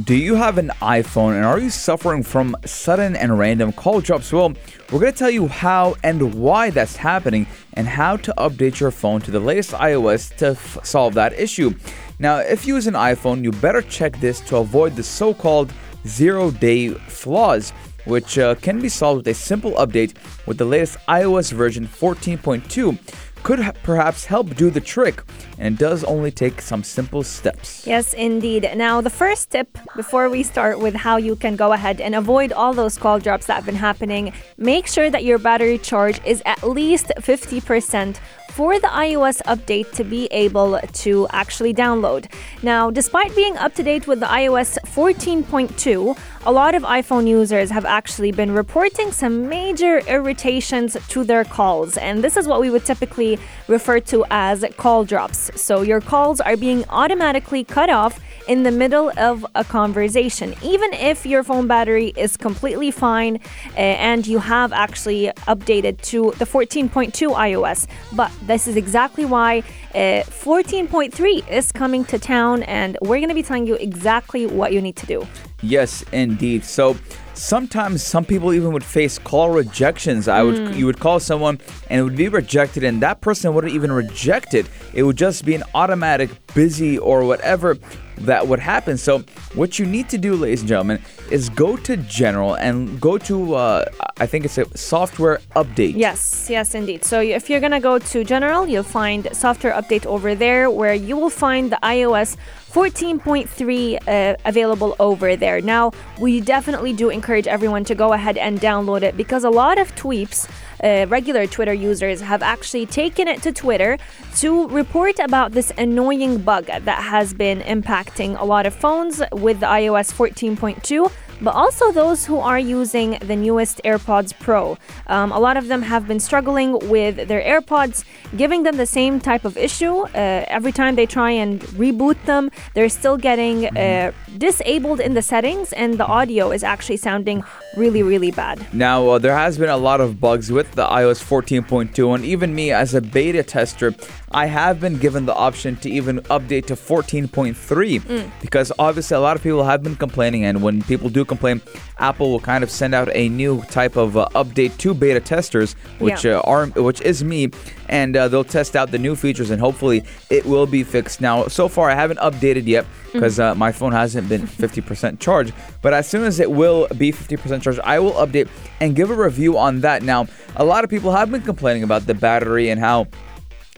Do 0.04 0.16
you 0.16 0.36
have 0.36 0.58
an 0.58 0.70
iPhone 0.82 1.36
and 1.36 1.46
are 1.46 1.60
you 1.60 1.70
suffering 1.70 2.24
from 2.24 2.56
sudden 2.66 3.16
and 3.16 3.38
random 3.38 3.74
call 3.74 4.02
drops? 4.02 4.32
Well, 4.32 4.54
we're 4.92 5.00
going 5.00 5.12
to 5.12 5.18
tell 5.18 5.30
you 5.30 5.48
how 5.48 5.96
and 6.04 6.36
why 6.36 6.70
that's 6.70 6.96
happening 6.96 7.48
and 7.74 7.88
how 7.88 8.18
to 8.18 8.34
update 8.38 8.80
your 8.80 8.92
phone 8.92 9.22
to 9.22 9.32
the 9.32 9.40
latest 9.40 9.72
iOS 9.72 10.36
to 10.38 10.50
f- 10.50 10.78
solve 10.84 11.16
that 11.16 11.34
issue. 11.34 11.74
Now, 12.20 12.38
if 12.38 12.66
you 12.66 12.76
use 12.76 12.88
an 12.88 12.96
iPhone, 12.96 13.44
you 13.44 13.52
better 13.52 13.82
check 13.82 14.20
this 14.20 14.40
to 14.42 14.58
avoid 14.58 14.96
the 14.96 15.04
so 15.04 15.34
called 15.34 15.72
zero 16.08 16.50
day 16.50 16.90
flaws, 16.90 17.72
which 18.06 18.40
uh, 18.40 18.56
can 18.56 18.80
be 18.80 18.90
solved 18.90 19.18
with 19.18 19.28
a 19.28 19.34
simple 19.34 19.74
update 19.74 20.16
with 20.48 20.58
the 20.58 20.66
latest 20.66 20.98
iOS 21.08 21.52
version 21.52 21.88
14.2. 21.88 22.98
Could 23.44 23.60
ha- 23.60 23.74
perhaps 23.84 24.26
help 24.26 24.56
do 24.56 24.72
the 24.72 24.82
trick, 24.82 25.22
and 25.60 25.76
it 25.76 25.80
does 25.80 26.04
only 26.04 26.32
take 26.32 26.60
some 26.60 26.84
simple 26.84 27.24
steps. 27.24 27.86
Yes, 27.86 28.14
indeed. 28.14 28.70
Now, 28.76 29.00
the 29.00 29.12
first 29.12 29.52
tip 29.52 29.78
before 29.96 30.28
we 30.30 30.42
start 30.42 30.80
with 30.80 30.96
how 30.96 31.18
you 31.18 31.36
can 31.36 31.56
go 31.56 31.72
ahead 31.72 32.02
and 32.02 32.16
avoid 32.16 32.52
all 32.52 32.74
those 32.74 32.98
call 32.98 33.20
drops 33.20 33.46
that 33.46 33.56
have 33.56 33.66
been 33.66 33.76
happening, 33.76 34.34
make 34.58 34.88
sure 34.88 35.10
that 35.12 35.24
your 35.24 35.38
battery 35.38 35.78
charge 35.78 36.20
is 36.26 36.42
at 36.46 36.64
least 36.64 37.12
50% 37.20 38.18
for 38.52 38.80
the 38.80 38.88
iOS 38.88 39.42
update 39.44 39.92
to 39.94 40.04
be 40.04 40.26
able 40.28 40.80
to 40.94 41.28
actually 41.32 41.74
download. 41.74 42.32
Now, 42.64 42.90
despite 42.90 43.36
being 43.36 43.58
up 43.58 43.74
to 43.76 43.84
date 43.84 44.08
with 44.08 44.20
the 44.20 44.26
iOS 44.26 44.78
14.2, 44.86 46.18
a 46.46 46.52
lot 46.52 46.76
of 46.76 46.84
iPhone 46.84 47.28
users 47.28 47.70
have 47.72 47.86
actually 47.86 48.32
been 48.32 48.52
reporting 48.52 49.12
some 49.12 49.48
major 49.50 50.00
irritations 50.08 50.98
to 51.10 51.24
their 51.24 51.44
calls, 51.44 51.98
and 51.98 52.24
this 52.24 52.38
is 52.38 52.48
what 52.48 52.62
we 52.62 52.70
would 52.70 52.86
typically 52.86 53.38
refer 53.68 54.00
to 54.00 54.26
as 54.30 54.64
call 54.78 55.04
drops. 55.04 55.52
So, 55.62 55.82
your 55.82 56.02
calls 56.02 56.40
are 56.40 56.58
being 56.58 56.86
automatically 56.90 57.64
cut 57.64 57.90
off 57.90 58.20
in 58.48 58.64
the 58.64 58.72
middle 58.72 59.12
of 59.18 59.46
a 59.56 59.64
conversation, 59.64 60.56
even 60.64 60.94
if 60.94 61.26
your 61.26 61.44
phone 61.44 61.68
battery 61.68 62.14
is 62.16 62.38
completely 62.38 62.92
fine 62.92 63.40
uh, 63.76 63.80
and 63.80 64.26
you 64.26 64.40
have 64.40 64.72
actually 64.74 65.28
updated 65.48 66.02
to 66.02 66.34
the 66.38 66.46
14.2 66.46 67.12
iOS. 67.12 67.88
But 68.16 68.32
this 68.44 68.68
is 68.68 68.76
exactly 68.76 69.26
why 69.26 69.60
uh, 69.94 70.24
14.3 70.24 71.50
is 71.50 71.72
coming 71.72 72.06
to 72.06 72.18
town, 72.20 72.64
and 72.64 72.98
we're 73.02 73.18
going 73.18 73.30
to 73.30 73.36
be 73.36 73.44
telling 73.44 73.68
you 73.68 73.76
exactly 73.76 74.46
what 74.46 74.72
you 74.72 74.82
need 74.82 74.96
to 74.98 75.06
do. 75.06 75.28
Yes, 75.62 76.04
indeed. 76.12 76.64
So 76.64 76.98
sometimes 77.34 78.04
some 78.04 78.24
people 78.24 78.54
even 78.54 78.72
would 78.74 78.84
face 78.84 79.18
call 79.18 79.50
rejections. 79.50 80.28
I 80.28 80.44
would 80.44 80.76
you 80.76 80.86
would 80.86 81.00
call 81.00 81.20
someone 81.20 81.60
and 81.90 82.00
it 82.00 82.04
would 82.04 82.16
be 82.16 82.28
rejected, 82.30 82.84
and 82.84 83.02
that 83.02 83.22
person 83.22 83.54
wouldn't 83.56 83.74
even 83.74 83.92
reject 83.92 84.54
it. 84.54 84.70
It 84.94 85.04
would 85.04 85.18
just 85.18 85.46
be 85.46 85.56
an 85.56 85.64
automatic 85.74 86.30
busy 86.54 87.00
or 87.00 87.24
whatever 87.24 87.78
that 88.20 88.48
would 88.48 88.60
happen. 88.60 88.98
So 88.98 89.20
what 89.54 89.80
you 89.80 89.86
need 89.86 90.10
to 90.10 90.18
do, 90.18 90.36
ladies 90.36 90.62
and 90.62 90.70
gentlemen, 90.70 91.02
is 91.32 91.50
go 91.50 91.78
to 91.78 91.98
general 91.98 92.56
and 92.56 93.00
go 93.00 93.18
to 93.20 93.56
uh, 93.56 93.86
I 94.20 94.26
think 94.26 94.46
it's 94.46 94.58
a 94.58 94.66
software 94.78 95.40
update. 95.56 95.94
Yes, 95.96 96.48
yes, 96.50 96.74
indeed. 96.74 97.04
So 97.04 97.22
if 97.22 97.50
you're 97.50 97.60
gonna 97.60 97.80
go 97.80 98.00
to 98.00 98.24
general, 98.24 98.68
you'll 98.68 98.84
find 98.84 99.28
software 99.34 99.74
update 99.74 100.06
over 100.06 100.36
there 100.36 100.72
where 100.72 100.94
you 100.94 101.16
will 101.16 101.30
find 101.30 101.72
the 101.72 101.80
iOS 101.84 102.36
14.3 102.78 104.08
uh, 104.08 104.36
available 104.46 104.96
over 105.00 105.36
there. 105.36 105.62
Now, 105.62 105.92
we 106.20 106.40
definitely 106.40 106.94
do 106.94 107.10
encourage 107.10 107.48
everyone 107.48 107.84
to 107.86 107.96
go 107.96 108.14
ahead 108.14 108.38
and 108.38 108.60
download 108.60 109.02
it 109.02 109.18
because 109.18 109.44
a 109.44 109.50
lot 109.50 109.80
of 109.80 109.96
tweeps 109.96 110.48
uh, 110.84 111.08
regular 111.08 111.48
Twitter 111.48 111.74
users 111.74 112.22
have 112.22 112.44
actually 112.44 112.86
taken 112.86 113.28
it 113.28 113.42
to 113.42 113.52
Twitter 113.52 113.98
to 114.36 114.68
report 114.68 115.18
about 115.18 115.54
this 115.54 115.72
annoying 115.80 116.38
bug 116.38 116.68
that 116.68 117.02
has 117.02 117.34
been 117.34 117.62
impacting 117.62 118.40
a 118.40 118.46
lot 118.46 118.68
of 118.68 118.76
phones 118.76 119.24
with 119.32 119.60
the 119.60 119.66
iOS 119.66 120.14
14.2 120.14 121.12
but 121.42 121.54
also 121.56 121.92
those 121.92 122.26
who 122.26 122.38
are 122.38 122.60
using 122.60 123.18
the 123.22 123.36
newest 123.36 123.82
AirPods 123.84 124.38
Pro. 124.40 124.78
Um, 125.08 125.32
a 125.32 125.40
lot 125.40 125.58
of 125.58 125.68
them 125.68 125.82
have 125.82 126.08
been 126.08 126.20
struggling 126.20 126.78
with 126.90 127.28
their 127.28 127.42
AirPods, 127.42 128.04
giving 128.36 128.64
them 128.64 128.78
the 128.78 128.86
same 128.86 129.20
type 129.20 129.46
of 129.46 129.58
issue. 129.58 129.96
Uh, 129.98 130.46
every 130.48 130.72
time 130.72 130.96
they 130.96 131.06
try 131.06 131.32
and 131.32 131.62
reboot 131.78 132.18
them, 132.26 132.50
they're 132.74 132.90
still 132.90 133.18
getting 133.18 133.66
uh, 133.78 134.12
disabled 134.38 135.00
in 135.00 135.14
the 135.14 135.22
settings, 135.22 135.74
and 135.74 135.98
the 135.98 136.06
audio 136.06 136.52
is 136.52 136.64
actually 136.64 136.98
sounding 136.98 137.44
really, 137.76 138.04
really 138.04 138.32
bad. 138.32 138.66
Now, 138.74 139.08
uh, 139.08 139.20
there 139.20 139.36
has 139.36 139.58
been 139.58 139.70
a 139.70 139.78
lot 139.78 140.02
of 140.02 140.20
bugs 140.20 140.52
with 140.52 140.72
the 140.74 140.86
iOS 140.86 141.24
14.2, 141.24 142.16
and 142.16 142.26
even 142.26 142.56
me 142.56 142.72
as 142.72 142.94
a 142.94 143.02
beta 143.02 143.44
tester, 143.44 143.94
I 144.32 144.48
have 144.48 144.80
been 144.80 144.98
given 144.98 145.26
the 145.26 145.36
option 145.36 145.76
to 145.78 145.90
even 145.90 146.20
update 146.24 146.66
to 146.68 146.76
14.3 146.76 148.32
because 148.42 148.72
obviously 148.78 149.16
a 149.16 149.20
lot 149.20 149.36
of 149.38 149.44
people 149.44 149.64
have 149.64 149.84
been 149.84 149.96
complaining, 149.96 150.44
and 150.44 150.62
when 150.62 150.82
people 150.84 151.10
do 151.10 151.24
complain, 151.28 151.62
Apple 152.00 152.32
will 152.32 152.40
kind 152.40 152.64
of 152.64 152.70
send 152.72 152.96
out 152.96 153.10
a 153.16 153.30
new 153.30 153.62
type 153.64 153.96
of 153.96 154.18
uh, 154.18 154.28
update 154.36 154.78
to 154.78 154.94
beta 154.94 155.20
testers, 155.20 155.74
which 156.00 156.26
Yeah. 156.26 156.38
uh, 156.38 156.42
are 156.42 156.66
which 156.68 157.02
is 157.02 157.24
me, 157.24 157.50
and 157.90 158.16
uh, 158.18 158.28
they'll 158.28 158.44
test 158.44 158.76
out 158.76 158.92
the 158.92 158.98
new 159.00 159.16
features, 159.16 159.50
and 159.50 159.60
hopefully 159.62 160.04
it 160.30 160.46
will 160.46 160.66
be 160.66 160.84
fixed. 160.84 161.22
Now, 161.22 161.48
so 161.48 161.68
far 161.68 161.90
I 161.90 161.96
haven't 161.96 162.20
updated 162.20 162.66
yet 162.66 162.86
because 163.14 163.40
uh, 163.40 163.56
my 163.56 163.72
phone 163.72 163.92
hasn't 163.92 164.30
been 164.30 164.42
50% 164.48 165.20
charged, 165.20 165.54
but 165.82 165.94
as 165.94 166.08
soon 166.08 166.24
as 166.24 166.40
it 166.40 166.52
will 166.52 166.88
be 166.98 167.12
50% 167.12 167.62
charged, 167.62 167.80
I 167.84 168.00
will 168.00 168.14
update 168.14 168.48
and 168.80 168.96
give 168.96 169.10
a 169.10 169.16
review 169.16 169.58
on 169.58 169.82
that. 169.82 170.04
Now, 170.04 170.28
a 170.56 170.64
lot 170.66 170.84
of 170.84 170.90
people 170.90 171.12
have 171.12 171.32
been 171.32 171.42
complaining 171.42 171.84
about 171.84 172.06
the 172.08 172.14
battery 172.14 172.70
and 172.70 172.80
how 172.80 173.08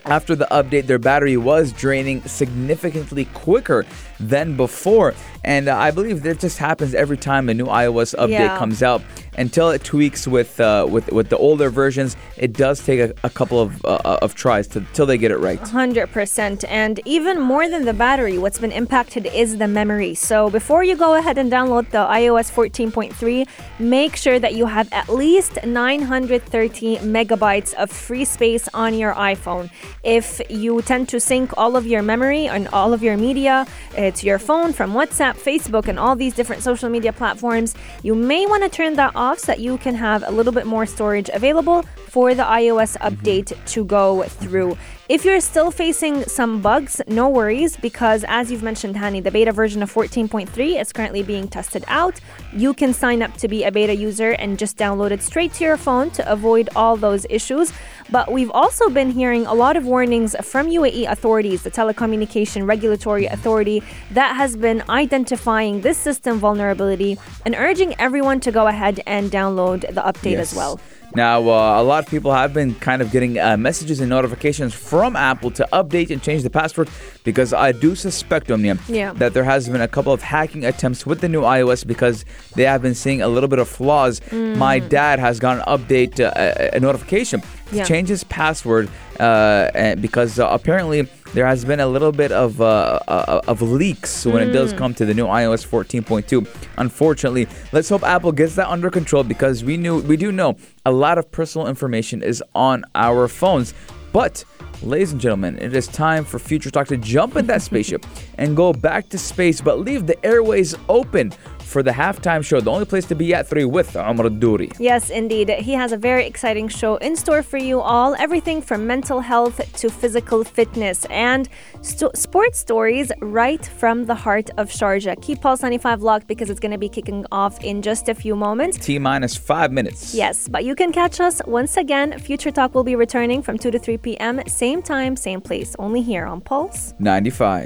after 0.06 0.34
the 0.36 0.48
update, 0.50 0.88
their 0.88 0.98
battery 0.98 1.36
was 1.38 1.72
draining 1.74 2.22
significantly 2.24 3.26
quicker 3.34 3.86
than 4.20 4.58
before. 4.58 5.14
And 5.44 5.70
uh, 5.70 5.78
I 5.78 5.92
believe 5.92 6.24
that 6.24 6.40
just 6.40 6.58
happens 6.58 6.94
every 6.94 7.18
time 7.18 7.48
a 7.50 7.54
new 7.54 7.66
iOS 7.66 8.14
update 8.16 8.30
Yeah. 8.32 8.58
comes 8.58 8.84
out. 8.84 9.02
Until 9.38 9.70
it 9.70 9.86
tweaks 9.86 10.28
with 10.28 10.60
uh, 10.60 10.86
with 10.90 11.10
with 11.14 11.30
the 11.30 11.38
older 11.38 11.70
versions, 11.70 12.18
it 12.36 12.52
does 12.52 12.84
take 12.86 13.00
a, 13.00 13.14
a 13.24 13.30
couple 13.30 13.62
of 13.62 13.86
uh, 13.86 14.20
of 14.22 14.36
tries 14.36 14.68
to, 14.70 14.82
till 14.94 15.06
they 15.06 15.18
get 15.18 15.32
it 15.32 15.38
right. 15.38 15.62
100%. 15.62 16.66
And 16.68 17.00
even 17.06 17.40
more 17.40 17.70
than 17.70 17.86
the 17.86 17.94
battery, 17.94 18.38
what's 18.38 18.60
been 18.60 18.74
impacted 18.74 19.28
is 19.28 19.58
the 19.58 19.68
memory. 19.68 20.14
So 20.16 20.50
before 20.50 20.84
you 20.84 20.98
go 20.98 21.14
ahead 21.16 21.38
and 21.38 21.50
download 21.50 21.90
the 21.92 22.00
iOS 22.00 22.52
14.3, 22.52 23.48
make 23.80 24.18
sure 24.18 24.40
that 24.40 24.56
you 24.56 24.66
have 24.66 24.92
at 24.92 25.08
least 25.08 25.58
930 25.66 26.98
megabytes 26.98 27.74
of 27.76 27.90
free 27.90 28.26
space 28.26 28.68
on 28.74 28.94
your 28.94 29.14
iPhone. 29.14 29.70
If 30.04 30.42
you 30.50 30.82
tend 30.82 31.08
to 31.10 31.20
sync 31.20 31.58
all 31.58 31.78
of 31.78 31.86
your 31.88 32.02
memory 32.02 32.48
and 32.48 32.68
all 32.70 32.94
of 32.94 33.02
your 33.04 33.16
media 33.16 33.66
to 34.12 34.28
your 34.28 34.40
phone 34.40 34.74
from 34.74 34.94
WhatsApp, 34.94 35.36
Facebook, 35.36 35.88
and 35.88 36.00
all 36.00 36.16
these 36.16 36.36
different 36.36 36.62
social 36.62 36.90
media 36.90 37.14
platforms, 37.14 37.76
you 38.04 38.16
may 38.16 38.46
want 38.46 38.64
to 38.64 38.70
turn 38.70 38.96
that 38.96 39.16
off 39.16 39.40
so 39.40 39.48
that 39.48 39.60
you 39.60 39.78
can 39.78 39.96
have 39.96 40.24
a 40.26 40.32
little 40.32 40.54
bit 40.54 40.66
more 40.66 40.86
storage 40.86 41.30
available 41.30 41.84
for 42.08 42.34
the 42.34 42.44
iOS 42.44 42.98
update 42.98 43.58
to 43.68 43.86
go 43.86 44.24
through. 44.24 44.78
If 45.10 45.26
you're 45.26 45.42
still 45.42 45.72
facing 45.72 46.26
some 46.26 46.62
bugs, 46.62 47.02
no 47.08 47.30
worries 47.30 47.76
because 47.76 48.24
as 48.28 48.52
you've 48.52 48.62
mentioned, 48.62 48.96
Hani, 48.96 49.24
the 49.24 49.32
beta 49.32 49.52
version 49.52 49.82
of 49.82 49.92
14.3 49.92 50.80
is 50.80 50.94
currently 50.94 51.24
being 51.24 51.48
tested 51.48 51.84
out. 51.88 52.20
You 52.54 52.76
can 52.76 52.94
sign 52.94 53.24
up 53.24 53.36
to 53.38 53.48
be 53.48 53.64
a 53.64 53.72
beta 53.72 53.96
user 53.96 54.34
and 54.34 54.60
just 54.60 54.78
download 54.78 55.10
it 55.10 55.24
straight 55.24 55.52
to 55.54 55.64
your 55.64 55.78
phone 55.78 56.12
to 56.12 56.32
avoid 56.32 56.70
all 56.76 56.96
those 56.96 57.26
issues. 57.28 57.74
But 58.12 58.32
we've 58.32 58.52
also 58.52 58.88
been 58.88 59.10
hearing 59.10 59.48
a 59.48 59.54
lot 59.56 59.78
of 59.78 59.84
warnings 59.84 60.36
from 60.44 60.68
UAE 60.68 61.10
authorities, 61.12 61.64
the 61.64 61.72
Telecommunication 61.72 62.68
Regulatory 62.68 63.26
Authority, 63.26 63.82
that 64.12 64.36
has 64.36 64.56
been 64.56 64.84
identifying 64.90 65.82
this 65.82 65.98
system 65.98 66.38
vulnerability 66.38 67.18
and 67.48 67.56
urging 67.56 68.00
everyone 68.00 68.40
to 68.42 68.52
go 68.52 68.68
ahead 68.68 69.02
and 69.08 69.32
download 69.32 69.82
the 69.92 70.02
update 70.02 70.38
as 70.38 70.54
well. 70.54 70.80
Now, 71.16 71.40
uh, 71.42 71.82
a 71.82 71.84
lot 71.84 72.04
of 72.04 72.10
people 72.10 72.32
have 72.32 72.54
been 72.54 72.76
kind 72.76 73.02
of 73.02 73.12
getting 73.12 73.40
uh, 73.40 73.58
messages 73.58 74.00
and 74.00 74.10
notifications 74.10 74.74
from 74.76 75.16
Apple 75.16 75.50
to 75.52 75.68
update 75.74 76.12
and 76.12 76.22
change 76.22 76.44
the 76.44 76.50
password 76.52 76.88
because 77.24 77.52
I 77.52 77.72
do 77.72 77.96
suspect, 77.96 78.52
Omnia, 78.52 78.78
Yeah. 78.88 79.14
that 79.14 79.34
there 79.34 79.44
has 79.44 79.68
been 79.68 79.82
a 79.82 79.88
couple 79.88 80.14
of 80.14 80.22
hacking 80.22 80.66
attempts 80.66 81.06
with 81.08 81.22
the 81.22 81.28
new 81.30 81.42
iOS 81.42 81.86
because 81.86 82.26
they 82.56 82.64
have 82.64 82.82
been 82.84 82.94
seeing 82.96 83.22
a 83.24 83.28
little 83.28 83.50
bit 83.50 83.60
of 83.60 83.68
flaws. 83.68 84.22
My 84.32 84.78
dad 84.80 85.20
has 85.20 85.40
got 85.40 85.58
an 85.58 85.64
update, 85.78 86.20
uh, 86.20 86.32
a, 86.36 86.78
a 86.78 86.80
notification 86.80 87.42
to 87.42 87.76
Yeah. 87.76 87.84
change 87.86 88.10
his 88.10 88.24
password 88.26 88.88
uh, 89.20 89.96
because 89.96 90.40
uh, 90.40 90.48
apparently 90.50 91.08
there 91.34 91.46
has 91.46 91.64
been 91.64 91.80
a 91.80 91.88
little 91.88 92.12
bit 92.12 92.32
of 92.32 92.60
uh, 92.60 93.00
uh, 93.08 93.42
of 93.48 93.62
leaks 93.62 94.26
when 94.26 94.42
it 94.42 94.52
does 94.52 94.74
come 94.74 94.94
to 94.96 95.06
the 95.06 95.14
new 95.14 95.28
iOS 95.28 95.66
14.2. 95.66 96.48
Unfortunately, 96.78 97.48
let's 97.72 97.90
hope 97.90 98.04
Apple 98.04 98.32
gets 98.32 98.56
that 98.56 98.68
under 98.68 98.90
control 98.90 99.24
because 99.24 99.64
we 99.64 99.78
knew 99.78 100.02
we 100.02 100.18
do 100.18 100.32
know 100.32 100.58
a 100.86 100.92
lot 100.92 101.18
of 101.18 101.32
personal 101.32 101.68
information 101.68 102.24
is 102.24 102.44
on 102.56 102.84
our 102.96 103.28
phones, 103.28 103.74
but. 104.12 104.44
Ladies 104.82 105.12
and 105.12 105.20
gentlemen, 105.20 105.58
it 105.60 105.76
is 105.76 105.90
time 105.90 106.24
for 106.24 106.40
Future 106.40 106.72
Talk 106.72 106.88
to 106.88 106.96
jump 106.96 107.36
in 107.36 107.46
that 107.48 107.62
spaceship 107.62 108.06
and 108.38 108.56
go 108.56 108.72
back 108.72 109.10
to 109.10 109.18
space, 109.18 109.60
but 109.60 109.82
leave 109.82 110.08
the 110.08 110.26
airways 110.26 110.74
open 110.88 111.34
for 111.70 111.84
the 111.84 111.92
halftime 111.92 112.44
show, 112.44 112.60
the 112.60 112.72
only 112.72 112.86
place 112.86 113.06
to 113.06 113.16
be 113.16 113.34
at 113.34 113.48
3 113.48 113.66
with 113.66 113.96
Omar 113.96 114.30
Duri. 114.30 114.72
Yes, 114.80 115.10
indeed. 115.10 115.50
He 115.50 115.74
has 115.74 115.92
a 115.92 115.98
very 115.98 116.26
exciting 116.26 116.68
show 116.68 116.98
in 116.98 117.16
store 117.16 117.44
for 117.44 117.58
you 117.58 117.80
all. 117.80 118.16
Everything 118.16 118.62
from 118.62 118.88
mental 118.88 119.20
health 119.22 119.58
to 119.78 119.90
physical 119.90 120.44
fitness 120.44 121.06
and 121.10 121.48
sto- 121.82 122.12
sports 122.16 122.58
stories 122.60 123.12
right 123.22 123.66
from 123.66 124.06
the 124.06 124.16
heart 124.16 124.50
of 124.58 124.70
Sharjah. 124.70 125.22
Keep 125.22 125.42
Pulse 125.42 125.62
95 125.62 126.02
locked 126.02 126.28
because 126.28 126.50
it's 126.50 126.60
going 126.60 126.72
to 126.72 126.78
be 126.78 126.90
kicking 126.90 127.26
off 127.32 127.64
in 127.64 127.82
just 127.82 128.10
a 128.10 128.16
few 128.16 128.36
moments. 128.36 128.78
T 128.78 128.98
minus 129.00 129.38
five 129.38 129.72
minutes. 129.72 130.16
Yes, 130.16 130.48
but 130.48 130.66
you 130.66 130.76
can 130.76 130.92
catch 130.92 131.20
us 131.20 131.42
once 131.46 131.78
again. 131.78 132.18
Future 132.20 132.52
Talk 132.52 132.74
will 132.74 132.84
be 132.84 132.96
returning 132.96 133.42
from 133.42 133.58
2 133.58 133.72
to 133.72 133.80
3 133.80 133.98
p.m. 133.98 134.42
Same 134.48 134.82
time, 134.82 135.16
same 135.16 135.42
place, 135.42 135.76
only 135.78 136.02
here 136.02 136.26
on 136.26 136.42
Pulse. 136.42 136.94
95. 137.00 137.66